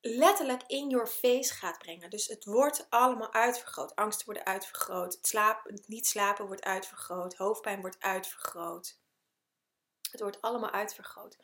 letterlijk 0.00 0.62
in 0.66 0.88
your 0.88 1.06
face 1.06 1.54
gaat 1.54 1.78
brengen. 1.78 2.10
Dus 2.10 2.26
het 2.26 2.44
wordt 2.44 2.86
allemaal 2.88 3.32
uitvergroot. 3.32 3.94
Angsten 3.94 4.26
worden 4.26 4.46
uitvergroot. 4.46 5.18
Het, 5.22 5.82
niet 5.86 6.06
slapen 6.06 6.46
wordt 6.46 6.64
uitvergroot. 6.64 7.34
Hoofdpijn 7.34 7.80
wordt 7.80 8.00
uitvergroot. 8.00 8.98
Het 10.10 10.20
wordt 10.20 10.40
allemaal 10.40 10.70
uitvergroot. 10.70 11.36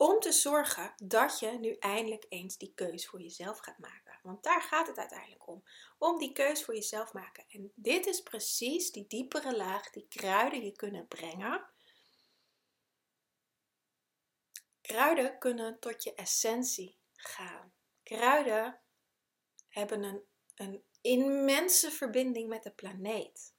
Om 0.00 0.20
te 0.20 0.32
zorgen 0.32 0.94
dat 0.96 1.38
je 1.38 1.50
nu 1.50 1.76
eindelijk 1.78 2.26
eens 2.28 2.56
die 2.58 2.72
keus 2.74 3.06
voor 3.06 3.20
jezelf 3.20 3.58
gaat 3.58 3.78
maken. 3.78 4.18
Want 4.22 4.42
daar 4.42 4.62
gaat 4.62 4.86
het 4.86 4.98
uiteindelijk 4.98 5.46
om. 5.46 5.64
Om 5.98 6.18
die 6.18 6.32
keus 6.32 6.64
voor 6.64 6.74
jezelf 6.74 7.12
maken. 7.12 7.44
En 7.48 7.72
dit 7.74 8.06
is 8.06 8.22
precies 8.22 8.90
die 8.92 9.06
diepere 9.06 9.56
laag 9.56 9.90
die 9.90 10.06
kruiden 10.08 10.64
je 10.64 10.72
kunnen 10.72 11.08
brengen. 11.08 11.68
Kruiden 14.80 15.38
kunnen 15.38 15.78
tot 15.78 16.02
je 16.02 16.14
essentie 16.14 16.98
gaan. 17.12 17.72
Kruiden 18.02 18.80
hebben 19.68 20.02
een, 20.02 20.22
een 20.54 20.84
immense 21.00 21.90
verbinding 21.90 22.48
met 22.48 22.62
de 22.62 22.72
planeet. 22.72 23.54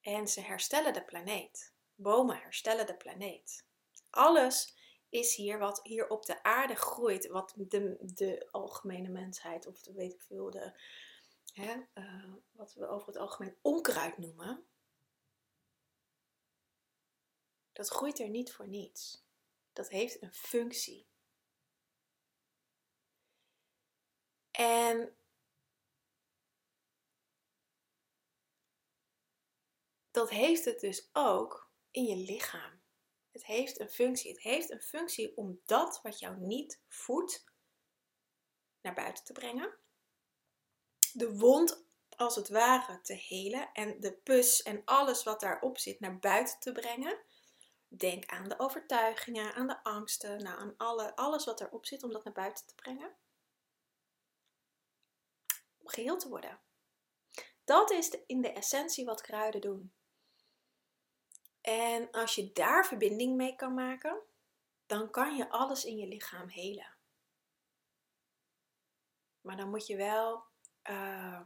En 0.00 0.28
ze 0.28 0.40
herstellen 0.40 0.92
de 0.92 1.04
planeet. 1.04 1.76
Bomen 2.00 2.36
herstellen 2.36 2.86
de 2.86 2.96
planeet. 2.96 3.66
Alles 4.10 4.76
is 5.08 5.34
hier 5.34 5.58
wat 5.58 5.80
hier 5.82 6.08
op 6.08 6.26
de 6.26 6.42
aarde 6.42 6.74
groeit, 6.74 7.26
wat 7.26 7.54
de, 7.56 7.98
de 8.00 8.48
algemene 8.50 9.08
mensheid, 9.08 9.66
of 9.66 9.82
de, 9.82 9.92
weet 9.92 10.12
ik 10.12 10.22
veel, 10.22 10.50
de, 10.50 10.80
hè, 11.52 11.76
uh, 11.94 12.32
wat 12.50 12.74
we 12.74 12.88
over 12.88 13.06
het 13.06 13.16
algemeen 13.16 13.56
onkruid 13.62 14.18
noemen, 14.18 14.66
dat 17.72 17.88
groeit 17.88 18.18
er 18.18 18.28
niet 18.28 18.52
voor 18.52 18.68
niets. 18.68 19.26
Dat 19.72 19.88
heeft 19.88 20.22
een 20.22 20.34
functie. 20.34 21.06
En 24.50 25.16
dat 30.10 30.30
heeft 30.30 30.64
het 30.64 30.80
dus 30.80 31.08
ook 31.12 31.67
in 31.98 32.04
je 32.04 32.16
lichaam. 32.16 32.80
Het 33.30 33.46
heeft 33.46 33.80
een 33.80 33.90
functie. 33.90 34.30
Het 34.30 34.42
heeft 34.42 34.70
een 34.70 34.82
functie 34.82 35.36
om 35.36 35.60
dat 35.64 36.00
wat 36.02 36.18
jou 36.18 36.36
niet 36.36 36.80
voedt 36.88 37.44
naar 38.80 38.94
buiten 38.94 39.24
te 39.24 39.32
brengen. 39.32 39.74
De 41.12 41.36
wond 41.36 41.84
als 42.08 42.36
het 42.36 42.48
ware 42.48 43.00
te 43.00 43.14
helen 43.14 43.72
en 43.72 44.00
de 44.00 44.12
pus 44.12 44.62
en 44.62 44.82
alles 44.84 45.22
wat 45.22 45.40
daarop 45.40 45.78
zit 45.78 46.00
naar 46.00 46.18
buiten 46.18 46.58
te 46.58 46.72
brengen. 46.72 47.18
Denk 47.88 48.26
aan 48.26 48.48
de 48.48 48.58
overtuigingen, 48.58 49.54
aan 49.54 49.66
de 49.66 49.82
angsten, 49.82 50.42
nou, 50.42 50.58
aan 50.58 50.74
alle, 50.76 51.16
alles 51.16 51.44
wat 51.44 51.60
erop 51.60 51.86
zit 51.86 52.02
om 52.02 52.12
dat 52.12 52.24
naar 52.24 52.32
buiten 52.32 52.66
te 52.66 52.74
brengen. 52.74 53.16
Om 55.78 55.88
geheel 55.88 56.18
te 56.18 56.28
worden. 56.28 56.60
Dat 57.64 57.90
is 57.90 58.10
in 58.26 58.40
de 58.40 58.52
essentie 58.52 59.04
wat 59.04 59.20
kruiden 59.20 59.60
doen. 59.60 59.92
En 61.60 62.10
als 62.10 62.34
je 62.34 62.52
daar 62.52 62.86
verbinding 62.86 63.36
mee 63.36 63.56
kan 63.56 63.74
maken, 63.74 64.20
dan 64.86 65.10
kan 65.10 65.36
je 65.36 65.50
alles 65.50 65.84
in 65.84 65.96
je 65.96 66.06
lichaam 66.06 66.48
helen. 66.48 66.96
Maar 69.40 69.56
dan 69.56 69.70
moet 69.70 69.86
je 69.86 69.96
wel 69.96 70.44
uh, 70.90 71.40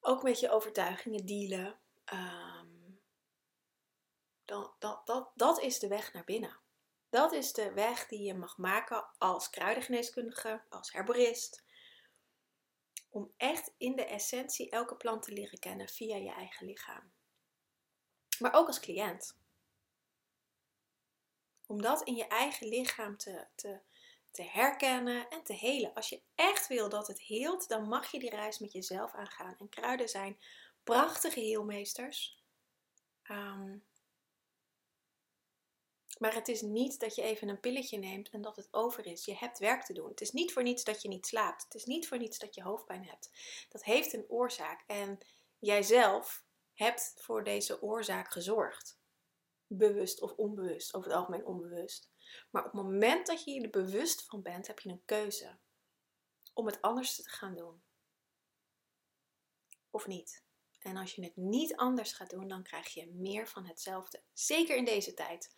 ook 0.00 0.22
met 0.22 0.40
je 0.40 0.50
overtuigingen 0.50 1.26
dealen. 1.26 1.78
Um, 2.12 3.00
dan, 4.44 4.74
dat, 4.78 5.06
dat, 5.06 5.30
dat 5.34 5.60
is 5.60 5.78
de 5.78 5.88
weg 5.88 6.12
naar 6.12 6.24
binnen. 6.24 6.56
Dat 7.10 7.32
is 7.32 7.52
de 7.52 7.72
weg 7.72 8.06
die 8.06 8.22
je 8.22 8.34
mag 8.34 8.58
maken 8.58 9.06
als 9.18 9.50
kruidengeneeskundige, 9.50 10.62
als 10.68 10.92
herborist, 10.92 11.62
om 13.18 13.32
echt 13.36 13.74
in 13.78 13.96
de 13.96 14.04
essentie 14.04 14.70
elke 14.70 14.96
plant 14.96 15.22
te 15.22 15.32
leren 15.32 15.58
kennen 15.58 15.88
via 15.88 16.16
je 16.16 16.32
eigen 16.32 16.66
lichaam. 16.66 17.12
Maar 18.38 18.54
ook 18.54 18.66
als 18.66 18.80
cliënt. 18.80 19.36
Om 21.66 21.82
dat 21.82 22.02
in 22.02 22.14
je 22.14 22.26
eigen 22.26 22.68
lichaam 22.68 23.16
te, 23.16 23.46
te, 23.54 23.80
te 24.30 24.42
herkennen 24.42 25.28
en 25.28 25.42
te 25.42 25.52
helen. 25.52 25.94
Als 25.94 26.08
je 26.08 26.22
echt 26.34 26.66
wil 26.66 26.88
dat 26.88 27.06
het 27.06 27.20
heelt, 27.20 27.68
dan 27.68 27.88
mag 27.88 28.10
je 28.10 28.18
die 28.18 28.30
reis 28.30 28.58
met 28.58 28.72
jezelf 28.72 29.14
aangaan. 29.14 29.56
En 29.58 29.68
kruiden 29.68 30.08
zijn 30.08 30.38
prachtige 30.84 31.40
heelmeesters. 31.40 32.42
Um, 33.30 33.84
maar 36.18 36.34
het 36.34 36.48
is 36.48 36.60
niet 36.60 37.00
dat 37.00 37.14
je 37.14 37.22
even 37.22 37.48
een 37.48 37.60
pilletje 37.60 37.98
neemt 37.98 38.30
en 38.30 38.40
dat 38.42 38.56
het 38.56 38.68
over 38.70 39.06
is. 39.06 39.24
Je 39.24 39.34
hebt 39.34 39.58
werk 39.58 39.84
te 39.84 39.92
doen. 39.92 40.08
Het 40.08 40.20
is 40.20 40.30
niet 40.30 40.52
voor 40.52 40.62
niets 40.62 40.84
dat 40.84 41.02
je 41.02 41.08
niet 41.08 41.26
slaapt. 41.26 41.62
Het 41.62 41.74
is 41.74 41.84
niet 41.84 42.08
voor 42.08 42.18
niets 42.18 42.38
dat 42.38 42.54
je 42.54 42.62
hoofdpijn 42.62 43.04
hebt. 43.06 43.30
Dat 43.68 43.84
heeft 43.84 44.12
een 44.12 44.28
oorzaak. 44.28 44.84
En 44.86 45.18
jijzelf 45.58 46.44
hebt 46.74 47.14
voor 47.16 47.44
deze 47.44 47.82
oorzaak 47.82 48.32
gezorgd. 48.32 48.98
Bewust 49.66 50.20
of 50.20 50.32
onbewust, 50.32 50.94
over 50.94 51.08
het 51.08 51.18
algemeen 51.18 51.46
onbewust. 51.46 52.10
Maar 52.50 52.64
op 52.64 52.72
het 52.72 52.82
moment 52.82 53.26
dat 53.26 53.44
je 53.44 53.60
er 53.60 53.70
bewust 53.70 54.24
van 54.24 54.42
bent, 54.42 54.66
heb 54.66 54.80
je 54.80 54.88
een 54.88 55.04
keuze 55.04 55.58
om 56.54 56.66
het 56.66 56.82
anders 56.82 57.14
te 57.14 57.28
gaan 57.28 57.54
doen. 57.54 57.82
Of 59.90 60.06
niet. 60.06 60.42
En 60.78 60.96
als 60.96 61.14
je 61.14 61.24
het 61.24 61.36
niet 61.36 61.76
anders 61.76 62.12
gaat 62.12 62.30
doen, 62.30 62.48
dan 62.48 62.62
krijg 62.62 62.88
je 62.88 63.06
meer 63.06 63.48
van 63.48 63.66
hetzelfde. 63.66 64.22
Zeker 64.32 64.76
in 64.76 64.84
deze 64.84 65.14
tijd. 65.14 65.54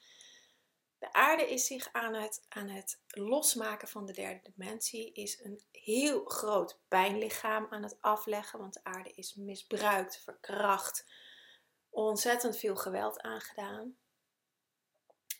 De 1.00 1.12
aarde 1.12 1.50
is 1.50 1.66
zich 1.66 1.92
aan 1.92 2.14
het, 2.14 2.46
aan 2.48 2.68
het 2.68 3.00
losmaken 3.06 3.88
van 3.88 4.06
de 4.06 4.12
derde 4.12 4.50
dimensie, 4.52 5.12
is 5.12 5.40
een 5.44 5.62
heel 5.70 6.24
groot 6.24 6.80
pijnlichaam 6.88 7.66
aan 7.70 7.82
het 7.82 7.96
afleggen, 8.00 8.58
want 8.58 8.74
de 8.74 8.84
aarde 8.84 9.12
is 9.12 9.34
misbruikt, 9.34 10.18
verkracht, 10.18 11.12
ontzettend 11.90 12.56
veel 12.56 12.76
geweld 12.76 13.20
aangedaan. 13.20 13.96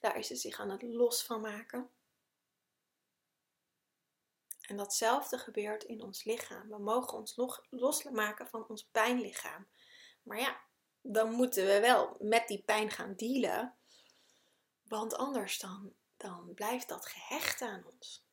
Daar 0.00 0.18
is 0.18 0.26
ze 0.26 0.36
zich 0.36 0.60
aan 0.60 0.70
het 0.70 0.82
los 0.82 1.24
van 1.24 1.40
maken. 1.40 1.90
En 4.60 4.76
datzelfde 4.76 5.38
gebeurt 5.38 5.84
in 5.84 6.02
ons 6.02 6.24
lichaam. 6.24 6.68
We 6.68 6.78
mogen 6.78 7.18
ons 7.18 7.40
losmaken 7.70 8.48
van 8.48 8.68
ons 8.68 8.84
pijnlichaam. 8.84 9.68
Maar 10.22 10.38
ja, 10.38 10.60
dan 11.00 11.32
moeten 11.32 11.66
we 11.66 11.80
wel 11.80 12.16
met 12.18 12.48
die 12.48 12.62
pijn 12.62 12.90
gaan 12.90 13.14
dealen 13.16 13.74
want 14.90 15.16
anders 15.16 15.58
dan, 15.58 15.92
dan 16.16 16.54
blijft 16.54 16.88
dat 16.88 17.06
gehecht 17.06 17.62
aan 17.62 17.84
ons. 17.92 18.24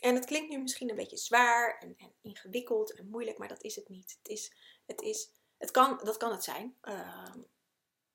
En 0.00 0.14
het 0.14 0.24
klinkt 0.24 0.50
nu 0.50 0.58
misschien 0.58 0.90
een 0.90 0.96
beetje 0.96 1.16
zwaar 1.16 1.78
en, 1.78 1.94
en, 1.96 2.12
ingewikkeld 2.20 2.92
en 2.92 3.08
moeilijk, 3.08 3.38
maar 3.38 3.48
dat 3.48 3.62
is 3.62 3.76
het 3.76 3.88
niet. 3.88 4.18
Het 4.18 4.28
is, 4.28 4.52
het 4.86 5.00
is, 5.00 5.30
het 5.58 5.70
kan, 5.70 6.00
dat 6.02 6.16
kan 6.16 6.32
het 6.32 6.44
zijn. 6.44 6.76
Ehm, 6.80 7.40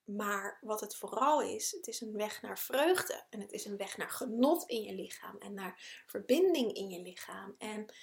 maar 0.04 0.58
wat 0.60 0.80
het 0.80 0.96
vooral 0.96 1.42
is, 1.42 1.70
het 1.70 1.86
is 1.86 2.00
een 2.00 2.16
weg 2.16 2.42
naar 2.42 2.58
vreugde. 2.58 3.24
En 3.30 3.40
het 3.40 3.52
is 3.52 3.64
een 3.64 3.76
weg 3.76 3.96
naar 3.96 4.10
genot 4.10 4.68
in 4.68 4.82
je 4.82 4.94
lichaam 4.94 5.38
en 5.38 5.54
naar 5.54 6.02
verbinding 6.06 6.72
in 6.72 6.88
je 6.88 7.00
lichaam. 7.00 7.54
En 7.58 7.94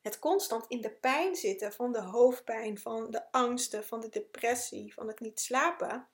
het 0.00 0.18
constant 0.18 0.66
in 0.66 0.80
de 0.80 0.92
pijn 0.92 1.36
zitten 1.36 1.72
van 1.72 1.92
de 1.92 2.02
hoofdpijn, 2.02 2.78
van 2.78 3.10
de 3.10 3.32
angsten, 3.32 3.84
van 3.84 4.00
de 4.00 4.08
depressie, 4.08 4.94
van 4.94 5.08
het 5.08 5.20
niet 5.20 5.40
slapen. 5.40 6.08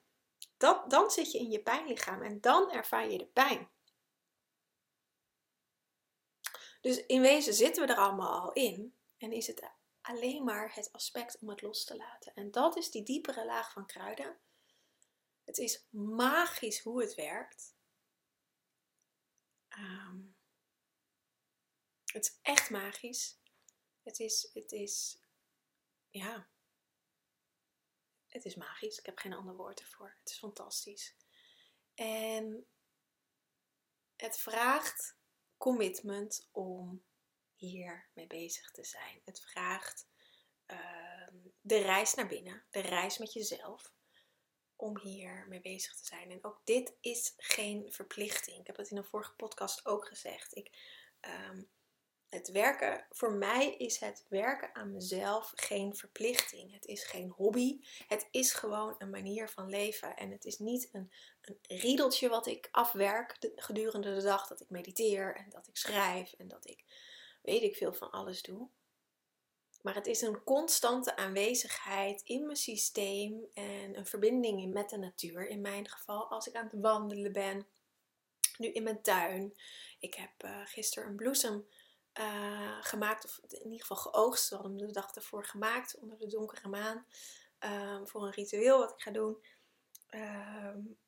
Dat, 0.56 0.90
dan 0.90 1.10
zit 1.10 1.32
je 1.32 1.38
in 1.38 1.50
je 1.50 1.62
pijnlichaam 1.62 2.22
en 2.22 2.40
dan 2.40 2.70
ervaar 2.70 3.10
je 3.10 3.18
de 3.18 3.26
pijn. 3.26 3.68
Dus 6.80 7.06
in 7.06 7.20
wezen 7.20 7.54
zitten 7.54 7.86
we 7.86 7.92
er 7.92 7.98
allemaal 7.98 8.40
al 8.40 8.52
in 8.52 8.94
en 9.16 9.32
is 9.32 9.46
het 9.46 9.70
alleen 10.00 10.44
maar 10.44 10.74
het 10.74 10.92
aspect 10.92 11.38
om 11.38 11.48
het 11.48 11.62
los 11.62 11.84
te 11.84 11.96
laten. 11.96 12.34
En 12.34 12.50
dat 12.50 12.76
is 12.76 12.90
die 12.90 13.02
diepere 13.02 13.44
laag 13.44 13.72
van 13.72 13.86
kruiden. 13.86 14.38
Het 15.44 15.58
is 15.58 15.86
magisch 15.90 16.80
hoe 16.80 17.00
het 17.00 17.14
werkt. 17.14 17.76
Ehm, 19.68 20.20
het 22.04 22.24
is 22.24 22.38
echt 22.42 22.70
magisch. 22.70 23.38
Het 24.02 24.18
is, 24.18 24.50
het 24.52 24.72
is, 24.72 25.18
ja, 26.10 26.48
het 28.34 28.44
is 28.44 28.54
magisch. 28.54 28.98
Ik 28.98 29.06
heb 29.06 29.18
geen 29.18 29.32
ander 29.32 29.56
woord 29.56 29.80
ervoor. 29.80 30.16
Het 30.18 30.30
is 30.30 30.38
fantastisch. 30.38 31.16
En 31.94 32.66
het 34.16 34.38
vraagt 34.38 35.16
commitment 35.56 36.48
om 36.52 37.04
hier 37.54 38.08
mee 38.14 38.26
bezig 38.26 38.70
te 38.70 38.84
zijn. 38.84 39.20
Het 39.24 39.40
vraagt 39.40 40.06
ehm, 40.66 41.36
de 41.60 41.78
reis 41.78 42.14
naar 42.14 42.26
binnen, 42.26 42.64
de 42.70 42.80
reis 42.80 43.18
met 43.18 43.32
jezelf, 43.32 43.92
om 44.76 44.98
hier 44.98 45.46
mee 45.48 45.60
bezig 45.60 45.96
te 45.96 46.06
zijn. 46.06 46.30
En 46.30 46.44
ook 46.44 46.60
dit 46.64 46.94
is 47.00 47.34
geen 47.36 47.92
verplichting. 47.92 48.58
Ik 48.58 48.66
heb 48.66 48.76
het 48.76 48.90
in 48.90 48.96
een 48.96 49.04
vorige 49.04 49.34
podcast 49.34 49.86
ook 49.86 50.06
gezegd. 50.06 50.56
Ik, 50.56 50.78
ehm, 51.20 51.62
het 52.28 52.50
werken, 52.50 53.06
voor 53.10 53.32
mij 53.32 53.74
is 53.76 53.98
het 53.98 54.24
werken 54.28 54.74
aan 54.74 54.92
mezelf 54.92 55.52
geen 55.54 55.96
verplichting. 55.96 56.72
Het 56.72 56.86
is 56.86 57.04
geen 57.04 57.28
hobby. 57.28 57.80
Het 58.08 58.28
is 58.30 58.52
gewoon 58.52 58.94
een 58.98 59.10
manier 59.10 59.48
van 59.48 59.68
leven. 59.68 60.16
En 60.16 60.30
het 60.30 60.44
is 60.44 60.58
niet 60.58 60.88
een, 60.92 61.12
riedeltje 61.68 62.28
wat 62.28 62.46
ik 62.46 62.68
afwerk 62.70 63.36
gedurende 63.56 64.14
de 64.14 64.22
dag. 64.22 64.46
Dat 64.46 64.60
ik 64.60 64.70
mediteer 64.70 65.36
en 65.36 65.50
dat 65.50 65.68
ik 65.68 65.76
schrijf 65.76 66.32
en 66.32 66.48
dat 66.48 66.68
ik 66.68 66.84
weet 67.42 67.62
ik 67.62 67.76
veel 67.76 67.92
van 67.92 68.10
alles 68.10 68.42
doe. 68.42 68.68
Maar 69.82 69.94
het 69.94 70.06
is 70.06 70.20
een 70.20 70.44
constante 70.44 71.16
aanwezigheid 71.16 72.22
in 72.22 72.44
mijn 72.44 72.56
systeem 72.56 73.46
en 73.54 73.98
een 73.98 74.06
verbinding 74.06 74.72
met 74.72 74.90
de 74.90 74.98
natuur. 74.98 75.48
In 75.48 75.60
mijn 75.60 75.88
geval 75.88 76.30
als 76.30 76.46
ik 76.46 76.54
aan 76.54 76.68
het 76.70 76.80
wandelen 76.80 77.32
ben. 77.32 77.66
Nu 78.58 78.68
in 78.68 78.82
mijn 78.82 79.02
tuin. 79.02 79.54
Ik 79.98 80.14
heb 80.14 80.44
uh, 80.44 80.60
gisteren 80.64 81.08
een 81.08 81.16
bloesem 81.16 81.66
uh, 82.18 82.82
gemaakt, 82.82 83.24
of 83.24 83.38
in 83.48 83.64
ieder 83.64 83.80
geval 83.86 83.96
geoogst. 83.96 84.48
We 84.48 84.54
hadden 84.54 84.76
hem 84.76 84.86
de 84.86 84.92
dag 84.92 85.14
ervoor 85.14 85.44
gemaakt 85.44 85.96
onder 85.96 86.18
de 86.18 86.26
donkere 86.26 86.68
maan. 86.68 87.06
Um, 87.58 88.08
voor 88.08 88.22
een 88.22 88.32
ritueel 88.32 88.78
wat 88.78 88.90
ik 88.90 89.00
ga 89.00 89.10
doen. 89.10 89.44
Um, 90.10 90.98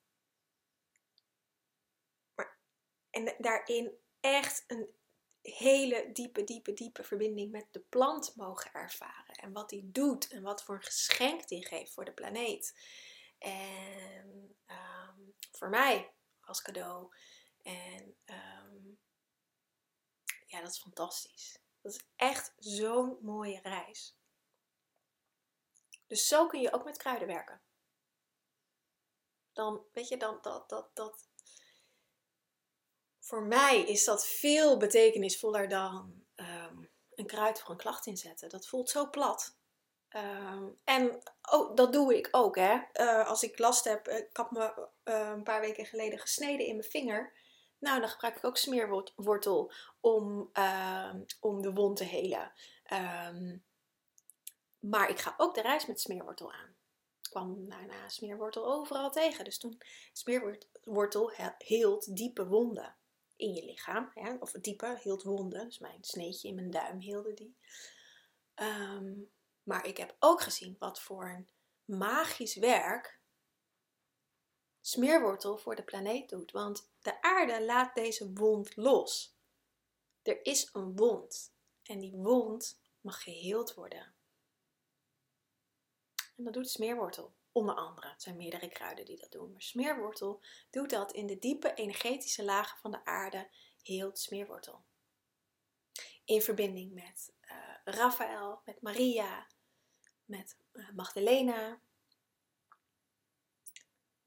maar, 2.34 2.58
en 3.10 3.34
daarin 3.38 3.98
echt 4.20 4.64
een 4.66 4.94
hele 5.42 6.10
diepe, 6.12 6.44
diepe, 6.44 6.72
diepe 6.72 7.04
verbinding 7.04 7.50
met 7.50 7.66
de 7.70 7.80
plant 7.80 8.36
mogen 8.36 8.72
ervaren. 8.72 9.34
En 9.34 9.52
wat 9.52 9.68
die 9.68 9.90
doet 9.90 10.28
en 10.28 10.42
wat 10.42 10.62
voor 10.62 10.74
een 10.74 10.82
geschenk 10.82 11.48
die 11.48 11.66
geeft 11.66 11.92
voor 11.92 12.04
de 12.04 12.12
planeet. 12.12 12.78
En 13.38 14.56
um, 14.66 15.34
voor 15.52 15.68
mij 15.68 16.12
als 16.40 16.62
cadeau. 16.62 17.14
En 17.62 18.16
ja, 20.46 20.60
dat 20.60 20.70
is 20.70 20.80
fantastisch. 20.80 21.58
Dat 21.80 21.92
is 21.92 22.06
echt 22.16 22.52
zo'n 22.58 23.18
mooie 23.20 23.60
reis. 23.62 24.16
Dus 26.06 26.28
zo 26.28 26.46
kun 26.46 26.60
je 26.60 26.72
ook 26.72 26.84
met 26.84 26.96
kruiden 26.96 27.28
werken. 27.28 27.60
Dan, 29.52 29.84
weet 29.92 30.08
je, 30.08 30.16
dan 30.16 30.38
dat, 30.42 30.68
dat, 30.68 30.90
dat. 30.94 31.28
Voor 33.18 33.42
mij 33.42 33.80
is 33.80 34.04
dat 34.04 34.26
veel 34.26 34.76
betekenisvoller 34.76 35.68
dan 35.68 36.24
um, 36.36 36.90
een 37.14 37.26
kruid 37.26 37.60
voor 37.60 37.70
een 37.70 37.76
klacht 37.76 38.06
inzetten. 38.06 38.48
Dat 38.48 38.68
voelt 38.68 38.90
zo 38.90 39.10
plat. 39.10 39.56
Um, 40.10 40.80
en 40.84 41.22
oh, 41.50 41.76
dat 41.76 41.92
doe 41.92 42.16
ik 42.16 42.28
ook, 42.30 42.56
hè. 42.56 42.80
Uh, 42.92 43.28
als 43.28 43.42
ik 43.42 43.58
last 43.58 43.84
heb, 43.84 44.08
ik 44.08 44.36
had 44.36 44.50
me 44.50 44.88
uh, 45.04 45.30
een 45.34 45.42
paar 45.42 45.60
weken 45.60 45.86
geleden 45.86 46.18
gesneden 46.18 46.66
in 46.66 46.76
mijn 46.76 46.90
vinger. 46.90 47.32
Nou, 47.78 48.00
dan 48.00 48.08
gebruik 48.08 48.36
ik 48.36 48.44
ook 48.44 48.56
smeerwortel 48.56 49.72
om, 50.00 50.50
uh, 50.52 51.14
om 51.40 51.62
de 51.62 51.72
wond 51.72 51.96
te 51.96 52.04
helen. 52.04 52.52
Um, 52.92 53.64
maar 54.78 55.10
ik 55.10 55.18
ga 55.18 55.34
ook 55.36 55.54
de 55.54 55.62
reis 55.62 55.86
met 55.86 56.00
smeerwortel 56.00 56.52
aan. 56.52 56.74
Ik 57.22 57.30
kwam 57.30 57.68
daarna 57.68 58.08
smeerwortel 58.08 58.66
overal 58.66 59.10
tegen. 59.10 59.44
Dus 59.44 59.58
toen 59.58 59.82
smeerwortel 60.12 61.32
heelt 61.58 62.16
diepe 62.16 62.46
wonden 62.46 62.96
in 63.36 63.52
je 63.54 63.64
lichaam. 63.64 64.12
Of 64.40 64.50
diepe, 64.50 64.98
hield 65.02 65.22
wonden. 65.22 65.64
Dus 65.64 65.78
mijn 65.78 66.04
sneetje 66.04 66.48
in 66.48 66.54
mijn 66.54 66.70
duim 66.70 66.98
hielde 66.98 67.34
die. 67.34 67.56
Um, 68.54 69.30
maar 69.62 69.86
ik 69.86 69.96
heb 69.96 70.16
ook 70.18 70.40
gezien 70.40 70.76
wat 70.78 71.00
voor 71.00 71.28
een 71.28 71.48
magisch 71.84 72.56
werk 72.56 73.15
smeerwortel 74.86 75.58
voor 75.58 75.74
de 75.74 75.82
planeet 75.82 76.28
doet. 76.28 76.52
Want 76.52 76.90
de 77.00 77.22
aarde 77.22 77.64
laat 77.64 77.94
deze 77.94 78.32
wond 78.32 78.76
los. 78.76 79.36
Er 80.22 80.44
is 80.46 80.68
een 80.72 80.96
wond 80.96 81.54
en 81.82 81.98
die 81.98 82.12
wond 82.12 82.80
mag 83.00 83.22
geheeld 83.22 83.74
worden. 83.74 84.14
En 86.36 86.44
dat 86.44 86.52
doet 86.52 86.70
smeerwortel. 86.70 87.34
Onder 87.52 87.74
andere. 87.74 88.08
Het 88.08 88.22
zijn 88.22 88.36
meerdere 88.36 88.68
kruiden 88.68 89.04
die 89.04 89.18
dat 89.18 89.32
doen. 89.32 89.52
Maar 89.52 89.62
smeerwortel 89.62 90.42
doet 90.70 90.90
dat 90.90 91.12
in 91.12 91.26
de 91.26 91.38
diepe 91.38 91.74
energetische 91.74 92.44
lagen 92.44 92.78
van 92.78 92.90
de 92.90 93.04
aarde. 93.04 93.48
Heelt 93.82 94.18
smeerwortel. 94.18 94.84
In 96.24 96.42
verbinding 96.42 96.92
met 96.92 97.32
uh, 97.50 97.76
Raphaël, 97.84 98.60
met 98.64 98.80
Maria, 98.82 99.46
met 100.24 100.56
uh, 100.72 100.90
Magdalena, 100.90 101.80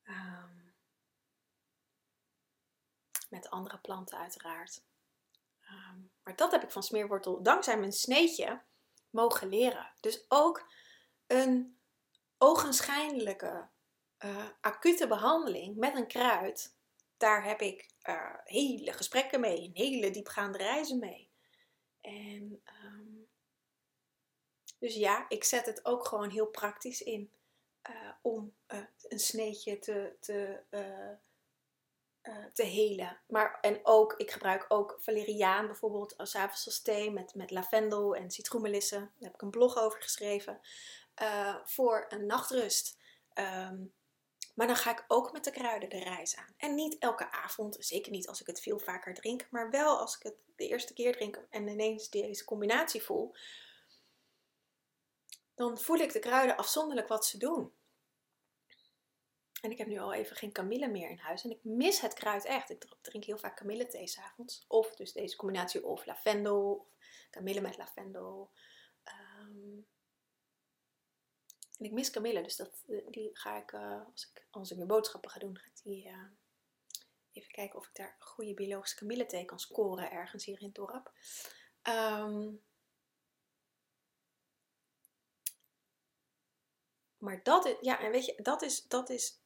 Um, 0.09 0.48
met 3.29 3.49
andere 3.49 3.77
planten 3.77 4.17
uiteraard. 4.17 4.83
Um, 5.61 6.11
maar 6.23 6.35
dat 6.35 6.51
heb 6.51 6.63
ik 6.63 6.71
van 6.71 6.83
smeerwortel 6.83 7.43
dankzij 7.43 7.77
mijn 7.77 7.91
sneetje 7.91 8.61
mogen 9.09 9.49
leren. 9.49 9.91
Dus 9.99 10.25
ook 10.27 10.71
een 11.27 11.79
ogenschijnlijke 12.37 13.67
uh, 14.25 14.49
acute 14.61 15.07
behandeling 15.07 15.75
met 15.75 15.95
een 15.95 16.07
kruid. 16.07 16.77
Daar 17.17 17.43
heb 17.43 17.61
ik 17.61 17.89
uh, 18.03 18.35
hele 18.43 18.93
gesprekken 18.93 19.39
mee, 19.39 19.63
een 19.63 19.75
hele 19.75 20.09
diepgaande 20.09 20.57
reizen 20.57 20.99
mee. 20.99 21.29
En 22.01 22.61
um, 22.83 23.29
dus 24.79 24.95
ja, 24.95 25.25
ik 25.29 25.43
zet 25.43 25.65
het 25.65 25.85
ook 25.85 26.05
gewoon 26.05 26.29
heel 26.29 26.47
praktisch 26.47 27.01
in. 27.01 27.33
Uh, 27.89 28.11
om 28.21 28.55
een 29.07 29.19
sneetje 29.19 29.79
te, 29.79 30.15
te, 30.19 30.63
uh, 32.23 32.45
te 32.53 32.63
helen. 32.63 33.19
Maar, 33.27 33.57
en 33.61 33.79
ook, 33.83 34.13
ik 34.13 34.31
gebruik 34.31 34.65
ook 34.67 34.97
valeriaan 35.01 35.65
bijvoorbeeld 35.65 36.17
als 36.17 36.35
avonds 36.35 36.81
thee 36.81 37.11
met, 37.11 37.33
met 37.35 37.51
lavendel 37.51 38.15
en 38.15 38.31
citroenmelisse. 38.31 38.95
Daar 38.95 39.09
heb 39.19 39.33
ik 39.33 39.41
een 39.41 39.49
blog 39.49 39.77
over 39.77 40.01
geschreven. 40.01 40.59
voor 41.63 42.05
een 42.09 42.25
nachtrust. 42.25 42.97
Um, 43.33 43.93
maar 44.55 44.67
dan 44.67 44.75
ga 44.75 44.91
ik 44.91 45.05
ook 45.07 45.31
met 45.31 45.43
de 45.43 45.51
kruiden 45.51 45.89
de 45.89 45.99
reis 45.99 46.35
aan. 46.35 46.53
En 46.57 46.75
niet 46.75 46.97
elke 46.97 47.31
avond, 47.31 47.77
zeker 47.79 48.11
niet 48.11 48.27
als 48.27 48.41
ik 48.41 48.47
het 48.47 48.61
veel 48.61 48.79
vaker 48.79 49.13
drink, 49.13 49.47
maar 49.49 49.69
wel 49.69 49.99
als 49.99 50.15
ik 50.15 50.23
het 50.23 50.35
de 50.55 50.67
eerste 50.67 50.93
keer 50.93 51.13
drink 51.13 51.45
en 51.49 51.67
ineens 51.67 52.09
deze 52.09 52.45
combinatie 52.45 53.03
voel 53.03 53.35
dan 55.59 55.77
voel 55.77 55.97
ik 55.97 56.13
de 56.13 56.19
kruiden 56.19 56.57
afzonderlijk 56.57 57.07
wat 57.07 57.25
ze 57.25 57.37
doen. 57.37 57.71
En 59.61 59.71
ik 59.71 59.77
heb 59.77 59.87
nu 59.87 59.99
al 59.99 60.13
even 60.13 60.35
geen 60.35 60.51
kamille 60.51 60.87
meer 60.87 61.09
in 61.09 61.17
huis. 61.17 61.43
En 61.43 61.49
ik 61.49 61.63
mis 61.63 62.01
het 62.01 62.13
kruid 62.13 62.45
echt. 62.45 62.69
Ik 62.69 62.85
drink 63.01 63.23
heel 63.23 63.37
vaak 63.37 63.55
kamillethee 63.55 64.07
s'avonds. 64.07 64.65
Of 64.67 64.95
dus 64.95 65.13
deze 65.13 65.35
combinatie 65.35 65.85
of 65.85 66.05
lavendel. 66.05 66.73
Of 66.73 66.87
kamille 67.29 67.61
met 67.61 67.77
lavendel. 67.77 68.51
Um, 69.05 69.87
en 71.77 71.85
ik 71.85 71.91
mis 71.91 72.09
kamille. 72.09 72.43
Dus 72.43 72.55
dat, 72.55 72.83
die 73.09 73.29
ga 73.33 73.57
ik, 73.57 73.71
uh, 73.71 74.01
als 74.11 74.31
ik, 74.33 74.47
als 74.49 74.71
ik 74.71 74.77
weer 74.77 74.85
boodschappen 74.85 75.31
ga 75.31 75.39
doen, 75.39 75.57
ga 75.57 75.65
ik 75.65 75.83
die 75.83 76.07
uh, 76.07 76.23
even 77.31 77.51
kijken 77.51 77.79
of 77.79 77.87
ik 77.87 77.95
daar 77.95 78.15
goede 78.19 78.53
biologische 78.53 78.97
kamillethee 78.97 79.45
kan 79.45 79.59
scoren 79.59 80.11
ergens 80.11 80.45
hier 80.45 80.59
in 80.59 80.65
het 80.65 80.75
dorp. 80.75 81.13
Ehm, 81.81 82.51
maar 87.17 87.43
dat 87.43 87.65
is, 87.65 87.75
ja, 87.81 87.99
en 87.99 88.11
weet 88.11 88.25
je, 88.25 88.35
dat 88.41 88.61
is, 88.61 88.87
dat 88.87 89.09
is 89.09 89.39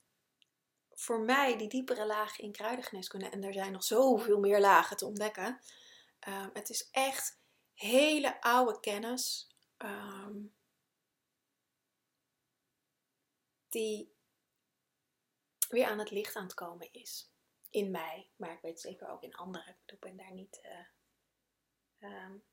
voor 0.93 1.19
mij 1.19 1.57
die 1.57 1.67
diepere 1.67 2.05
lagen 2.05 2.43
in 2.43 2.51
kruidengeneeskunde. 2.51 3.29
En 3.29 3.43
er 3.43 3.53
zijn 3.53 3.71
nog 3.71 3.83
zoveel 3.83 4.39
meer 4.39 4.59
lagen 4.59 4.97
te 4.97 5.05
ontdekken. 5.05 5.59
Ehm, 6.19 6.49
het 6.53 6.69
is 6.69 6.89
echt 6.91 7.41
hele 7.73 8.41
oude 8.41 8.79
kennis. 8.79 9.51
Ehm, 9.77 10.35
die 13.69 14.13
weer 15.69 15.85
aan 15.85 15.99
het 15.99 16.11
licht 16.11 16.35
aan 16.35 16.43
het 16.43 16.53
komen 16.53 16.93
is. 16.93 17.31
In 17.69 17.91
mij, 17.91 18.29
maar 18.35 18.53
ik 18.53 18.61
weet 18.61 18.79
zeker 18.79 19.09
ook 19.09 19.23
in 19.23 19.35
anderen. 19.35 19.77
Ik 19.85 19.99
ben 19.99 20.17
daar 20.17 20.33
niet 20.33 20.61
uh, 21.99 22.09
um, 22.09 22.43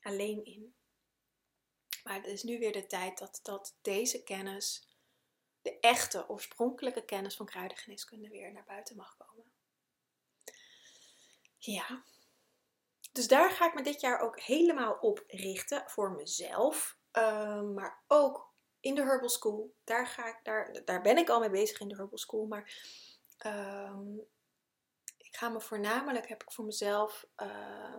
alleen 0.00 0.44
in. 0.44 0.74
Maar 2.02 2.14
het 2.14 2.26
is 2.26 2.42
nu 2.42 2.58
weer 2.58 2.72
de 2.72 2.86
tijd 2.86 3.18
dat, 3.18 3.40
dat 3.42 3.76
deze 3.82 4.22
kennis, 4.22 4.88
de 5.66 5.80
echte 5.80 6.28
oorspronkelijke 6.28 7.04
kennis 7.04 7.36
van 7.36 7.46
kruidengeneeskunde, 7.46 8.28
weer 8.28 8.52
naar 8.52 8.64
buiten 8.66 8.96
mag 8.96 9.16
komen. 9.16 9.52
Ja, 11.58 12.02
dus 13.12 13.28
daar 13.28 13.50
ga 13.50 13.66
ik 13.66 13.74
me 13.74 13.82
dit 13.82 14.00
jaar 14.00 14.20
ook 14.20 14.40
helemaal 14.40 14.98
op 15.00 15.24
richten 15.26 15.90
voor 15.90 16.10
mezelf, 16.10 16.98
uh, 17.12 17.62
maar 17.62 18.02
ook 18.06 18.54
in 18.80 18.94
de 18.94 19.02
Herbal 19.02 19.28
School. 19.28 19.74
Daar, 19.84 20.06
ga 20.06 20.26
ik, 20.26 20.40
daar, 20.42 20.84
daar 20.84 21.00
ben 21.02 21.16
ik 21.16 21.28
al 21.28 21.40
mee 21.40 21.50
bezig 21.50 21.80
in 21.80 21.88
de 21.88 21.96
Herbal 21.96 22.18
School. 22.18 22.46
Maar 22.46 22.84
um, 23.46 24.20
ik 25.16 25.36
ga 25.36 25.48
me 25.48 25.60
voornamelijk, 25.60 26.28
heb 26.28 26.42
ik 26.42 26.52
voor 26.52 26.64
mezelf 26.64 27.26
uh, 27.36 27.96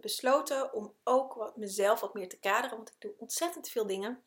besloten 0.00 0.72
om 0.72 0.94
ook 1.04 1.34
wat, 1.34 1.56
mezelf 1.56 2.00
wat 2.00 2.14
meer 2.14 2.28
te 2.28 2.38
kaderen. 2.38 2.76
Want 2.76 2.88
ik 2.88 2.96
doe 2.98 3.14
ontzettend 3.18 3.68
veel 3.68 3.86
dingen. 3.86 4.24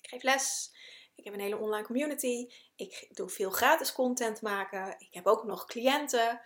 Ik 0.00 0.08
geef 0.08 0.22
les. 0.22 0.72
Ik 1.22 1.28
heb 1.28 1.36
een 1.36 1.46
hele 1.46 1.58
online 1.58 1.86
community. 1.86 2.52
Ik 2.76 3.08
doe 3.10 3.28
veel 3.28 3.50
gratis 3.50 3.92
content 3.92 4.40
maken. 4.40 4.94
Ik 4.98 5.14
heb 5.14 5.26
ook 5.26 5.44
nog 5.44 5.64
cliënten. 5.64 6.40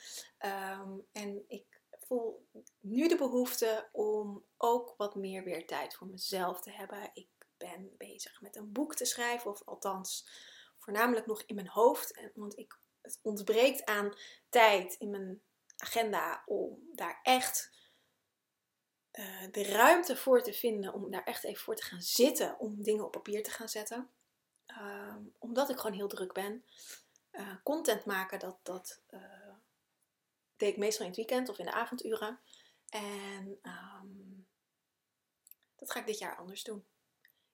Um, 0.45 1.07
en 1.13 1.45
ik 1.49 1.81
voel 2.01 2.47
nu 2.81 3.09
de 3.09 3.17
behoefte 3.17 3.89
om 3.93 4.45
ook 4.57 4.95
wat 4.97 5.15
meer 5.15 5.45
weer 5.45 5.67
tijd 5.67 5.95
voor 5.95 6.07
mezelf 6.07 6.61
te 6.61 6.71
hebben. 6.71 7.11
Ik 7.13 7.29
ben 7.57 7.95
bezig 7.97 8.41
met 8.41 8.57
een 8.57 8.73
boek 8.73 8.95
te 8.95 9.05
schrijven, 9.05 9.51
of 9.51 9.63
althans 9.65 10.29
voornamelijk 10.79 11.27
nog 11.27 11.43
in 11.43 11.55
mijn 11.55 11.69
hoofd. 11.69 12.31
Want 12.35 12.59
ik, 12.59 12.79
het 13.01 13.19
ontbreekt 13.23 13.85
aan 13.85 14.15
tijd 14.49 14.95
in 14.95 15.11
mijn 15.11 15.43
agenda 15.77 16.43
om 16.47 16.91
daar 16.95 17.21
echt 17.23 17.71
uh, 19.13 19.47
de 19.51 19.63
ruimte 19.63 20.17
voor 20.17 20.43
te 20.43 20.53
vinden, 20.53 20.93
om 20.93 21.11
daar 21.11 21.25
echt 21.25 21.45
even 21.45 21.63
voor 21.63 21.77
te 21.77 21.85
gaan 21.85 22.03
zitten, 22.03 22.59
om 22.59 22.83
dingen 22.83 23.05
op 23.05 23.13
papier 23.13 23.43
te 23.43 23.51
gaan 23.51 23.69
zetten. 23.69 24.11
Uh, 24.67 25.17
omdat 25.39 25.71
ik 25.71 25.77
gewoon 25.77 25.97
heel 25.97 26.09
druk 26.09 26.33
ben. 26.33 26.65
Uh, 27.33 27.55
content 27.63 28.05
maken, 28.05 28.39
dat, 28.39 28.57
dat 28.63 29.01
uh, 29.11 29.55
deed 30.57 30.73
ik 30.73 30.77
meestal 30.77 31.05
in 31.05 31.11
het 31.11 31.17
weekend 31.17 31.49
of 31.49 31.59
in 31.59 31.65
de 31.65 31.73
avonduren. 31.73 32.41
En 32.89 33.59
um, 33.63 34.47
dat 35.77 35.91
ga 35.91 36.01
ik 36.01 36.07
dit 36.07 36.19
jaar 36.19 36.37
anders 36.37 36.65
doen 36.65 36.85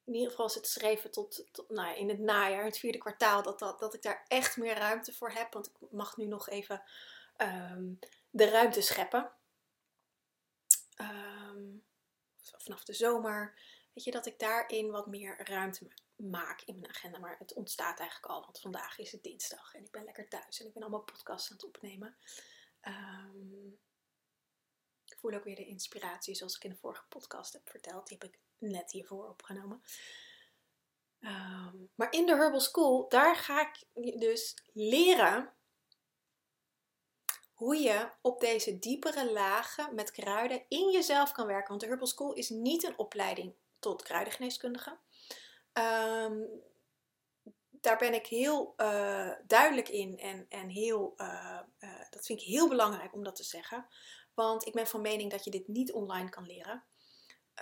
in 0.04 0.14
ieder 0.14 0.30
geval 0.30 0.46
is 0.46 0.54
het 0.54 0.64
geschreven 0.64 1.10
tot, 1.10 1.44
tot 1.52 1.70
nou, 1.70 1.96
in 1.96 2.08
het 2.08 2.18
najaar, 2.18 2.64
het 2.64 2.78
vierde 2.78 2.98
kwartaal, 2.98 3.42
dat, 3.42 3.58
dat, 3.58 3.78
dat 3.78 3.94
ik 3.94 4.02
daar 4.02 4.24
echt 4.28 4.56
meer 4.56 4.74
ruimte 4.74 5.12
voor 5.12 5.30
heb. 5.30 5.52
Want 5.52 5.66
ik 5.66 5.90
mag 5.90 6.16
nu 6.16 6.26
nog 6.26 6.48
even 6.48 6.82
um, 7.38 7.98
de 8.30 8.50
ruimte 8.50 8.80
scheppen. 8.80 9.30
Vanaf 12.56 12.84
de 12.84 12.92
zomer. 12.92 13.54
Weet 13.92 14.04
je, 14.04 14.10
dat 14.10 14.26
ik 14.26 14.38
daarin 14.38 14.90
wat 14.90 15.06
meer 15.06 15.40
ruimte 15.48 15.88
in 16.64 16.78
mijn 16.78 16.88
agenda. 16.88 17.18
Maar 17.18 17.38
het 17.38 17.52
ontstaat 17.52 17.98
eigenlijk 17.98 18.32
al, 18.32 18.40
want 18.40 18.60
vandaag 18.60 18.98
is 18.98 19.12
het 19.12 19.22
dinsdag 19.22 19.74
en 19.74 19.84
ik 19.84 19.90
ben 19.90 20.04
lekker 20.04 20.28
thuis 20.28 20.60
en 20.60 20.66
ik 20.66 20.72
ben 20.72 20.82
allemaal 20.82 21.02
podcasts 21.02 21.50
aan 21.50 21.56
het 21.56 21.66
opnemen. 21.66 22.16
Um, 22.82 23.78
ik 25.04 25.18
voel 25.18 25.32
ook 25.32 25.44
weer 25.44 25.56
de 25.56 25.66
inspiratie, 25.66 26.34
zoals 26.34 26.56
ik 26.56 26.64
in 26.64 26.70
de 26.70 26.76
vorige 26.76 27.04
podcast 27.08 27.52
heb 27.52 27.68
verteld. 27.68 28.06
Die 28.06 28.18
heb 28.20 28.32
ik 28.32 28.38
net 28.58 28.90
hiervoor 28.90 29.28
opgenomen. 29.28 29.82
Um, 31.20 31.90
maar 31.94 32.12
in 32.12 32.26
de 32.26 32.34
Herbal 32.34 32.60
School, 32.60 33.08
daar 33.08 33.36
ga 33.36 33.60
ik 33.60 33.84
dus 34.20 34.56
leren 34.72 35.52
hoe 37.52 37.76
je 37.76 38.10
op 38.20 38.40
deze 38.40 38.78
diepere 38.78 39.32
lagen 39.32 39.94
met 39.94 40.10
kruiden 40.10 40.64
in 40.68 40.90
jezelf 40.90 41.32
kan 41.32 41.46
werken. 41.46 41.68
Want 41.68 41.80
de 41.80 41.86
Herbal 41.86 42.06
School 42.06 42.32
is 42.32 42.48
niet 42.48 42.82
een 42.82 42.98
opleiding 42.98 43.54
tot 43.78 44.02
kruidengeneeskundige. 44.02 44.98
Um, 45.72 46.62
daar 47.70 47.98
ben 47.98 48.14
ik 48.14 48.26
heel 48.26 48.74
uh, 48.76 49.32
duidelijk 49.46 49.88
in 49.88 50.18
en, 50.18 50.46
en 50.48 50.68
heel, 50.68 51.14
uh, 51.16 51.60
uh, 51.78 52.00
dat 52.10 52.26
vind 52.26 52.40
ik 52.40 52.46
heel 52.46 52.68
belangrijk 52.68 53.14
om 53.14 53.24
dat 53.24 53.36
te 53.36 53.44
zeggen. 53.44 53.86
Want 54.34 54.66
ik 54.66 54.72
ben 54.72 54.86
van 54.86 55.00
mening 55.00 55.30
dat 55.30 55.44
je 55.44 55.50
dit 55.50 55.68
niet 55.68 55.92
online 55.92 56.28
kan 56.28 56.46
leren. 56.46 56.84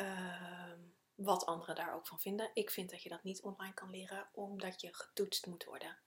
Uh, 0.01 0.73
wat 1.15 1.47
anderen 1.47 1.75
daar 1.75 1.95
ook 1.95 2.07
van 2.07 2.21
vinden. 2.21 2.51
Ik 2.55 2.71
vind 2.71 2.91
dat 2.91 3.03
je 3.03 3.09
dat 3.09 3.23
niet 3.23 3.43
online 3.43 3.75
kan 3.75 3.91
leren, 3.91 4.29
omdat 4.33 4.81
je 4.81 4.95
getoetst 4.95 5.47
moet 5.47 5.65
worden. 5.65 5.99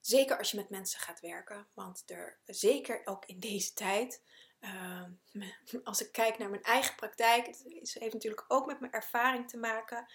Zeker 0.00 0.38
als 0.38 0.50
je 0.50 0.56
met 0.56 0.70
mensen 0.70 1.00
gaat 1.00 1.20
werken. 1.20 1.68
Want 1.74 2.02
er, 2.06 2.40
zeker 2.46 3.00
ook 3.04 3.26
in 3.26 3.40
deze 3.40 3.72
tijd, 3.72 4.24
uh, 4.60 5.04
als 5.84 6.02
ik 6.02 6.12
kijk 6.12 6.38
naar 6.38 6.50
mijn 6.50 6.62
eigen 6.62 6.94
praktijk, 6.94 7.46
het 7.46 7.94
heeft 7.98 8.12
natuurlijk 8.12 8.44
ook 8.48 8.66
met 8.66 8.80
mijn 8.80 8.92
ervaring 8.92 9.48
te 9.48 9.56
maken. 9.56 10.06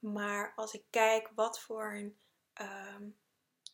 Maar 0.00 0.52
als 0.56 0.74
ik 0.74 0.84
kijk 0.90 1.30
wat 1.34 1.60
voor 1.60 1.94
een 1.94 2.18
uh, 2.60 2.96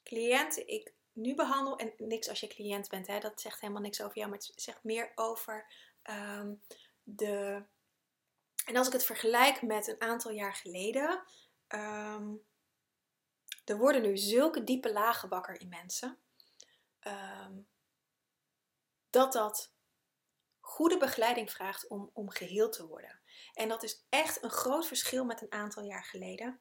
cliënten 0.02 0.68
ik 0.68 0.94
nu 1.12 1.34
behandel, 1.34 1.76
en 1.78 1.92
niks 1.96 2.28
als 2.28 2.40
je 2.40 2.46
cliënt 2.46 2.88
bent, 2.88 3.06
hè, 3.06 3.18
dat 3.18 3.40
zegt 3.40 3.60
helemaal 3.60 3.82
niks 3.82 4.02
over 4.02 4.16
jou, 4.16 4.28
maar 4.28 4.38
het 4.38 4.52
zegt 4.54 4.84
meer 4.84 5.12
over 5.14 5.66
um, 6.02 6.62
de. 7.02 7.64
En 8.64 8.76
als 8.76 8.86
ik 8.86 8.92
het 8.92 9.04
vergelijk 9.04 9.62
met 9.62 9.86
een 9.86 10.00
aantal 10.00 10.30
jaar 10.30 10.54
geleden, 10.54 11.22
um, 11.68 12.46
er 13.64 13.78
worden 13.78 14.02
nu 14.02 14.16
zulke 14.16 14.64
diepe 14.64 14.92
lagen 14.92 15.28
wakker 15.28 15.60
in 15.60 15.68
mensen, 15.68 16.18
um, 17.06 17.68
dat 19.10 19.32
dat 19.32 19.72
goede 20.60 20.96
begeleiding 20.96 21.50
vraagt 21.50 21.88
om, 21.88 22.10
om 22.12 22.30
geheeld 22.30 22.72
te 22.72 22.86
worden. 22.86 23.20
En 23.54 23.68
dat 23.68 23.82
is 23.82 24.04
echt 24.08 24.42
een 24.42 24.50
groot 24.50 24.86
verschil 24.86 25.24
met 25.24 25.42
een 25.42 25.52
aantal 25.52 25.82
jaar 25.82 26.04
geleden. 26.04 26.60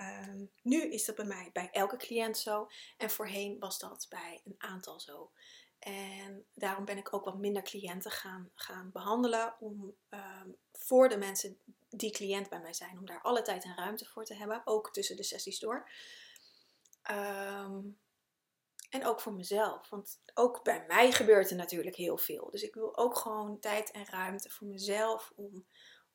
Um, 0.00 0.50
nu 0.62 0.82
is 0.92 1.04
dat 1.04 1.14
bij 1.14 1.24
mij 1.24 1.50
bij 1.52 1.70
elke 1.70 1.96
cliënt 1.96 2.38
zo. 2.38 2.68
En 2.96 3.10
voorheen 3.10 3.58
was 3.58 3.78
dat 3.78 4.06
bij 4.08 4.40
een 4.44 4.54
aantal 4.58 5.00
zo. 5.00 5.30
En 5.78 6.46
daarom 6.54 6.84
ben 6.84 6.98
ik 6.98 7.14
ook 7.14 7.24
wat 7.24 7.38
minder 7.38 7.62
cliënten 7.62 8.10
gaan, 8.10 8.50
gaan 8.54 8.90
behandelen. 8.92 9.54
Om 9.60 9.94
um, 10.10 10.56
voor 10.72 11.08
de 11.08 11.16
mensen 11.16 11.58
die 11.88 12.10
cliënt 12.10 12.48
bij 12.48 12.60
mij 12.60 12.74
zijn, 12.74 12.98
om 12.98 13.06
daar 13.06 13.22
alle 13.22 13.42
tijd 13.42 13.64
en 13.64 13.76
ruimte 13.76 14.06
voor 14.06 14.24
te 14.24 14.34
hebben. 14.34 14.62
Ook 14.64 14.92
tussen 14.92 15.16
de 15.16 15.22
sessies 15.22 15.58
door. 15.58 15.90
Um, 17.10 17.98
en 18.90 19.06
ook 19.06 19.20
voor 19.20 19.32
mezelf. 19.32 19.88
Want 19.88 20.20
ook 20.34 20.62
bij 20.62 20.84
mij 20.86 21.12
gebeurt 21.12 21.50
er 21.50 21.56
natuurlijk 21.56 21.96
heel 21.96 22.18
veel. 22.18 22.50
Dus 22.50 22.62
ik 22.62 22.74
wil 22.74 22.96
ook 22.96 23.16
gewoon 23.16 23.58
tijd 23.58 23.90
en 23.90 24.06
ruimte 24.06 24.50
voor 24.50 24.66
mezelf 24.66 25.32
om, 25.36 25.66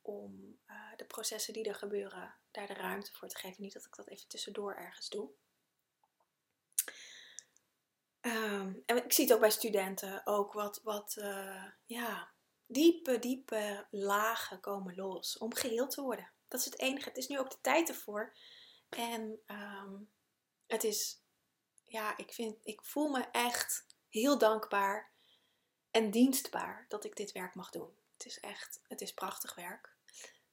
om 0.08 0.60
uh, 0.68 0.96
de 0.96 1.06
processen 1.06 1.54
die 1.54 1.64
er 1.64 1.76
gebeuren, 1.76 2.36
daar 2.52 2.68
de 2.68 2.74
ruimte 2.74 3.14
voor 3.14 3.28
te 3.28 3.38
geven. 3.38 3.62
Niet 3.62 3.74
dat 3.74 3.86
ik 3.86 3.96
dat 3.96 4.08
even 4.08 4.28
tussendoor 4.28 4.74
ergens 4.76 5.10
doe. 5.10 5.30
Um, 8.22 8.84
en 8.86 9.04
ik 9.04 9.14
zie 9.14 9.24
het 9.26 9.34
ook 9.34 9.40
bij 9.40 9.50
studenten, 9.50 10.26
ook 10.26 10.54
wat, 10.54 10.82
wat 10.84 11.16
uh, 11.20 11.66
ja, 11.86 12.32
diepe, 12.66 13.20
diepe 13.20 13.88
lagen 13.92 14.60
komen 14.60 14.96
los 14.96 15.38
om 15.38 15.54
geheel 15.54 15.88
te 15.88 16.02
worden. 16.02 16.32
Dat 16.48 16.60
is 16.60 16.66
het 16.66 16.80
enige. 16.80 17.10
Het 17.10 17.18
is 17.18 17.28
nu 17.28 17.40
ook 17.40 17.50
de 17.50 17.62
tijd 17.62 17.90
ervoor. 17.90 18.36
En 18.90 19.40
um, 19.48 20.12
het 20.68 20.84
is, 20.84 21.22
ja, 21.84 22.18
ik, 22.18 22.34
vind, 22.34 22.66
ik 22.66 22.84
voel 22.84 23.10
me 23.10 23.26
echt 23.32 23.86
heel 24.10 24.38
dankbaar 24.38 25.12
en 25.92 26.12
dienstbaar 26.12 26.86
dat 26.88 27.06
ik 27.06 27.16
dit 27.16 27.32
werk 27.32 27.56
mag 27.56 27.70
doen. 27.70 27.96
Het 28.14 28.26
is 28.26 28.40
echt, 28.40 28.80
het 28.88 29.02
is 29.02 29.14
prachtig 29.14 29.56
werk. 29.56 29.97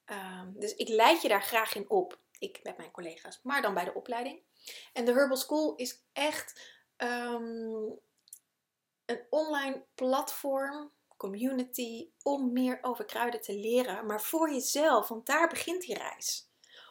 Um, 0.07 0.55
dus 0.59 0.75
ik 0.75 0.89
leid 0.89 1.23
je 1.23 1.29
daar 1.29 1.43
graag 1.43 1.75
in 1.75 1.91
op. 1.91 2.19
Ik 2.39 2.61
met 2.63 2.77
mijn 2.77 2.91
collega's, 2.91 3.41
maar 3.43 3.63
dan 3.63 3.75
bij 3.75 3.85
de 3.85 3.95
opleiding. 3.95 4.43
En 4.93 5.05
de 5.05 5.13
Herbal 5.13 5.37
School 5.37 5.75
is 5.75 6.03
echt 6.13 6.73
um, 6.97 7.99
een 9.05 9.27
online 9.31 9.85
platform, 9.95 10.91
community, 11.17 12.11
om 12.23 12.53
meer 12.53 12.79
over 12.83 13.05
kruiden 13.05 13.41
te 13.41 13.55
leren. 13.55 14.07
Maar 14.07 14.23
voor 14.23 14.53
jezelf, 14.53 15.09
want 15.09 15.27
daar 15.27 15.49
begint 15.49 15.83
die 15.83 15.99
reis. 15.99 16.49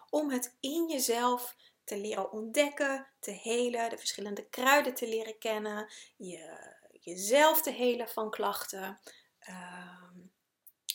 Om 0.09 0.29
het 0.29 0.57
in 0.59 0.87
jezelf 0.89 1.55
te 1.83 1.97
leren 1.97 2.31
ontdekken, 2.31 3.07
te 3.19 3.31
helen, 3.31 3.89
de 3.89 3.97
verschillende 3.97 4.49
kruiden 4.49 4.93
te 4.93 5.07
leren 5.07 5.37
kennen, 5.37 5.91
je, 6.17 6.73
jezelf 6.91 7.61
te 7.61 7.71
helen 7.71 8.09
van 8.09 8.29
klachten. 8.29 8.99
Um, 9.49 10.02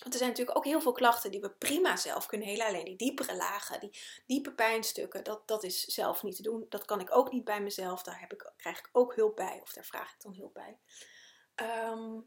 Want 0.09 0.21
er 0.21 0.27
zijn 0.27 0.37
natuurlijk 0.39 0.67
ook 0.67 0.73
heel 0.73 0.93
veel 0.93 1.03
klachten 1.03 1.31
die 1.31 1.41
we 1.41 1.51
prima 1.51 1.97
zelf 1.97 2.27
kunnen 2.27 2.49
helen. 2.49 2.67
Alleen 2.67 2.85
die 2.85 2.97
diepere 2.97 3.37
lagen, 3.37 3.81
die 3.81 3.99
diepe 4.27 4.53
pijnstukken, 4.53 5.25
dat, 5.25 5.49
dat 5.49 5.65
is 5.65 5.85
zelf 5.85 6.23
niet 6.23 6.37
te 6.37 6.43
doen. 6.43 6.67
Dat 6.69 6.85
kan 6.85 7.01
ik 7.01 7.17
ook 7.17 7.33
niet 7.33 7.45
bij 7.45 7.61
mezelf. 7.61 8.03
Daar 8.03 8.21
heb 8.21 8.33
ik, 8.33 8.53
krijg 8.57 8.79
ik 8.79 8.89
ook 8.93 9.15
hulp 9.15 9.37
bij. 9.37 9.61
Of 9.63 9.73
daar 9.73 9.85
vraag 9.85 10.13
ik 10.13 10.23
dan 10.23 10.35
hulp 10.35 10.55
bij. 10.55 10.79
Ehm, 11.55 12.21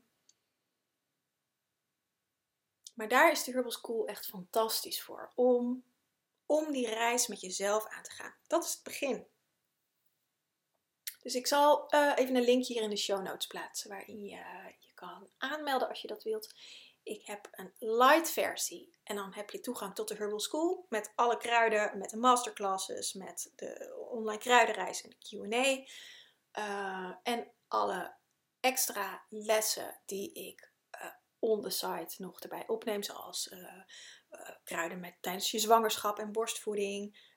maar 2.93 3.07
daar 3.07 3.31
is 3.31 3.43
de 3.43 3.51
Herbal 3.51 3.71
School 3.71 4.07
echt 4.07 4.25
fantastisch 4.25 5.01
voor. 5.01 5.31
Om, 5.35 5.83
om 6.45 6.71
die 6.71 6.87
reis 6.87 7.27
met 7.27 7.41
jezelf 7.41 7.85
aan 7.85 8.03
te 8.03 8.11
gaan. 8.11 8.35
Dat 8.47 8.63
is 8.63 8.73
het 8.73 8.83
begin. 8.83 9.27
Dus 11.21 11.35
ik 11.35 11.47
zal 11.47 11.93
uh, 11.93 12.11
even 12.15 12.35
een 12.35 12.43
link 12.43 12.65
hier 12.65 12.81
in 12.81 12.89
de 12.89 12.97
show 12.97 13.23
notes 13.23 13.47
plaatsen. 13.47 13.89
Waarin 13.89 14.25
je 14.25 14.35
je 14.79 14.93
kan 14.93 15.29
aanmelden 15.37 15.89
als 15.89 16.01
je 16.01 16.07
dat 16.07 16.23
wilt. 16.23 16.53
Ik 17.03 17.25
heb 17.25 17.47
een 17.51 17.73
light 17.77 18.29
versie. 18.31 18.99
En 19.03 19.15
dan 19.15 19.33
heb 19.33 19.49
je 19.49 19.59
toegang 19.59 19.95
tot 19.95 20.07
de 20.07 20.15
Herbal 20.15 20.39
School. 20.39 20.85
Met 20.89 21.11
alle 21.15 21.37
kruiden, 21.37 21.97
met 21.97 22.09
de 22.09 22.17
masterclasses, 22.17 23.13
met 23.13 23.51
de 23.55 23.95
online 24.09 24.39
kruidenreis 24.39 25.03
en 25.03 25.09
de 25.09 25.17
Q&A. 25.17 25.89
Uh, 26.59 27.15
en 27.23 27.51
alle 27.67 28.13
extra 28.59 29.25
lessen 29.29 30.01
die 30.05 30.33
ik 30.33 30.71
uh, 30.95 31.11
on 31.39 31.61
the 31.61 31.69
site 31.69 32.15
nog 32.17 32.39
erbij 32.39 32.67
opneem. 32.67 33.03
Zoals 33.03 33.51
uh, 33.51 33.81
kruiden 34.63 34.99
met, 34.99 35.15
tijdens 35.21 35.51
je 35.51 35.59
zwangerschap 35.59 36.19
en 36.19 36.31
borstvoeding. 36.31 37.29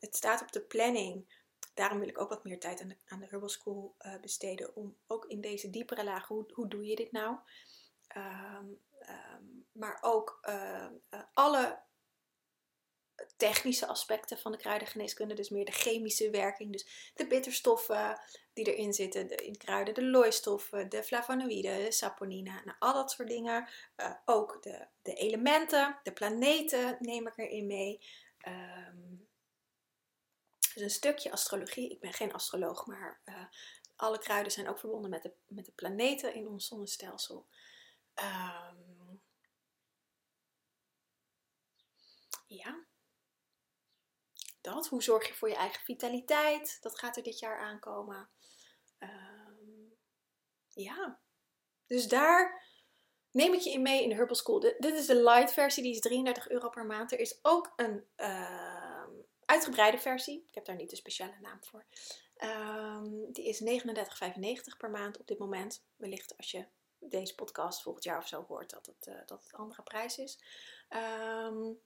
het 0.00 0.16
staat 0.16 0.42
op 0.42 0.52
de 0.52 0.60
planning. 0.60 1.46
Daarom 1.74 1.98
wil 1.98 2.08
ik 2.08 2.20
ook 2.20 2.28
wat 2.28 2.44
meer 2.44 2.60
tijd 2.60 2.80
aan 2.80 2.88
de, 2.88 2.96
aan 3.06 3.20
de 3.20 3.26
Herbal 3.26 3.48
School 3.48 3.96
besteden. 4.20 4.76
Om 4.76 4.96
ook 5.06 5.26
in 5.26 5.40
deze 5.40 5.70
diepere 5.70 6.04
lagen, 6.04 6.34
hoe, 6.34 6.52
hoe 6.52 6.68
doe 6.68 6.86
je 6.86 6.96
dit 6.96 7.12
nou? 7.12 7.36
Um, 8.16 8.80
Ehm, 9.08 9.44
maar 9.72 9.98
ook 10.00 10.38
ehm, 10.42 10.92
eh, 11.08 11.20
alle 11.34 11.86
technische 13.36 13.86
aspecten 13.86 14.38
van 14.38 14.52
de 14.52 14.58
kruidengeneeskunde, 14.58 15.34
dus 15.34 15.48
meer 15.48 15.64
de 15.64 15.72
chemische 15.72 16.30
werking, 16.30 16.72
dus 16.72 17.12
de 17.14 17.26
bitterstoffen 17.26 18.20
die 18.52 18.74
erin 18.74 18.92
zitten 18.92 19.26
de, 19.26 19.34
in 19.34 19.56
kruiden, 19.56 19.94
de 19.94 20.04
looistoffen, 20.04 20.88
de 20.88 21.02
flavonoïden, 21.02 21.84
de 21.84 21.92
saponine, 21.92 22.60
nou, 22.64 22.76
al 22.78 22.92
dat 22.92 23.10
soort 23.10 23.28
dingen. 23.28 23.68
Uh, 23.96 24.14
ook 24.24 24.62
de, 24.62 24.86
de 25.02 25.14
elementen, 25.14 25.98
de 26.02 26.12
planeten 26.12 26.96
neem 27.00 27.26
ik 27.26 27.36
erin 27.36 27.66
mee. 27.66 28.00
Um, 28.48 29.28
dus 30.74 30.82
een 30.82 30.90
stukje 30.90 31.32
astrologie. 31.32 31.90
Ik 31.90 32.00
ben 32.00 32.12
geen 32.12 32.32
astroloog, 32.32 32.86
maar 32.86 33.20
uh, 33.24 33.34
alle 33.96 34.18
kruiden 34.18 34.52
zijn 34.52 34.68
ook 34.68 34.78
verbonden 34.78 35.10
met 35.10 35.22
de, 35.22 35.32
met 35.46 35.64
de 35.64 35.72
planeten 35.72 36.34
in 36.34 36.48
ons 36.48 36.66
zonnestelsel. 36.66 37.46
Um, 38.14 38.87
ja. 42.48 42.86
Dat. 44.60 44.88
Hoe 44.88 45.02
zorg 45.02 45.26
je 45.26 45.34
voor 45.34 45.48
je 45.48 45.56
eigen 45.56 45.84
vitaliteit? 45.84 46.78
Dat 46.80 46.98
gaat 46.98 47.16
er 47.16 47.22
dit 47.22 47.38
jaar 47.38 47.58
aankomen. 47.58 48.28
Um, 48.98 49.96
ja. 50.68 51.20
Dus 51.86 52.08
daar 52.08 52.64
neem 53.30 53.54
ik 53.54 53.60
je 53.60 53.70
in 53.70 53.82
mee 53.82 54.02
in 54.02 54.08
de 54.08 54.14
Herbal 54.14 54.34
School. 54.34 54.60
dit 54.60 54.94
is 54.94 55.06
de 55.06 55.22
light 55.22 55.52
versie, 55.52 55.82
die 55.82 55.92
is 55.92 56.00
33 56.00 56.48
euro 56.48 56.68
per 56.68 56.86
maand. 56.86 57.12
Er 57.12 57.18
is 57.18 57.38
ook 57.42 57.72
een 57.76 58.04
uh, 58.16 59.04
uitgebreide 59.44 59.98
versie. 59.98 60.44
Ik 60.46 60.54
heb 60.54 60.64
daar 60.64 60.76
niet 60.76 60.90
een 60.90 60.96
speciale 60.96 61.36
naam 61.40 61.64
voor. 61.64 61.86
Um, 62.38 63.32
die 63.32 63.48
is 63.48 63.62
39,95 63.62 64.76
per 64.78 64.90
maand 64.90 65.18
op 65.18 65.26
dit 65.26 65.38
moment. 65.38 65.84
Wellicht 65.96 66.36
als 66.36 66.50
je 66.50 66.66
deze 66.98 67.34
podcast 67.34 67.82
volgend 67.82 68.04
jaar 68.04 68.18
of 68.18 68.28
zo 68.28 68.44
hoort 68.48 68.70
dat 68.70 68.86
het, 68.86 69.06
uh, 69.06 69.26
dat 69.26 69.48
andere 69.52 69.82
prijs 69.82 70.18
is. 70.18 70.38
Um, 70.88 71.80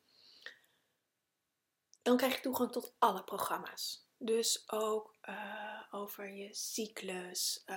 dan 2.02 2.16
krijg 2.16 2.34
je 2.34 2.40
toegang 2.40 2.72
tot 2.72 2.94
alle 2.98 3.24
programma's. 3.24 4.06
Dus 4.18 4.64
ook 4.66 5.16
uh, 5.28 5.82
over 5.90 6.32
je 6.32 6.54
cyclus, 6.54 7.62
uh, 7.66 7.76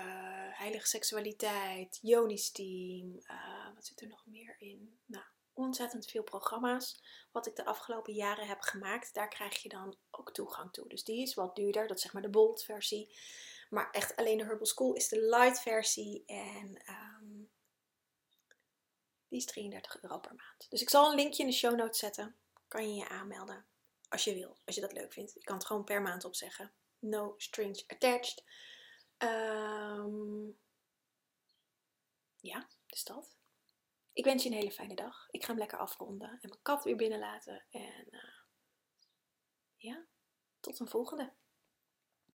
heilige 0.58 0.88
seksualiteit, 0.88 2.00
Yoni-steam. 2.02 3.20
Uh, 3.28 3.74
wat 3.76 3.86
zit 3.86 4.02
er 4.02 4.08
nog 4.08 4.26
meer 4.26 4.56
in? 4.60 5.00
Nou, 5.06 5.24
ontzettend 5.54 6.06
veel 6.06 6.24
programma's. 6.24 7.04
Wat 7.32 7.48
ik 7.48 7.56
de 7.56 7.66
afgelopen 7.66 8.14
jaren 8.14 8.48
heb 8.48 8.62
gemaakt, 8.62 9.14
daar 9.14 9.30
krijg 9.30 9.64
je 9.64 9.70
dan 9.70 9.96
ook 10.12 10.34
toegang 10.34 10.74
toe. 10.74 10.88
Dus 10.88 11.04
die 11.04 11.22
is 11.22 11.34
wat 11.34 11.56
duurder, 11.56 11.88
dat 11.88 12.00
zeg 12.00 12.14
maar 12.14 12.22
de 12.22 12.30
bold 12.30 12.64
versie. 12.64 13.18
Maar 13.70 13.92
echt 13.92 14.16
alleen 14.16 14.38
de 14.38 14.44
Herbal 14.44 14.66
School 14.66 14.94
is 14.94 15.08
de 15.08 15.22
light 15.22 15.62
versie. 15.62 16.24
En 16.26 16.82
um, 16.90 17.50
die 19.28 19.40
is 19.40 19.46
33 19.46 20.02
euro 20.02 20.20
per 20.20 20.36
maand. 20.36 20.70
Dus 20.70 20.82
ik 20.82 20.90
zal 20.90 21.10
een 21.10 21.16
linkje 21.16 21.44
in 21.44 21.50
de 21.50 21.56
show 21.56 21.76
notes 21.76 22.00
zetten. 22.00 22.36
Kan 22.68 22.90
je 22.90 22.96
je 22.96 23.10
aanmelden. 23.10 23.66
Als 24.16 24.24
je 24.24 24.34
wil, 24.34 24.58
als 24.66 24.76
je 24.76 24.82
dat 24.82 24.94
leuk 24.94 25.14
vindt. 25.14 25.34
Je 25.34 25.44
kan 25.44 25.56
het 25.56 25.66
gewoon 25.66 25.84
per 25.84 26.02
maand 26.02 26.26
opzeggen. 26.26 26.74
No 27.00 27.34
strings 27.38 27.88
attached. 27.88 28.44
Um, 29.18 30.58
ja, 32.40 32.68
dus 32.86 33.04
dat. 33.04 33.38
Ik 34.14 34.24
wens 34.24 34.44
je 34.44 34.50
een 34.50 34.56
hele 34.56 34.72
fijne 34.72 34.96
dag. 34.96 35.28
Ik 35.30 35.44
ga 35.44 35.48
hem 35.48 35.58
lekker 35.58 35.78
afronden 35.78 36.30
en 36.30 36.50
mijn 36.50 36.62
kat 36.62 36.84
weer 36.84 36.96
binnenlaten. 36.96 37.66
En 37.70 38.08
uh, 38.10 38.42
ja, 39.76 40.06
tot 40.60 40.80
een 40.80 40.88
volgende. 40.88 41.34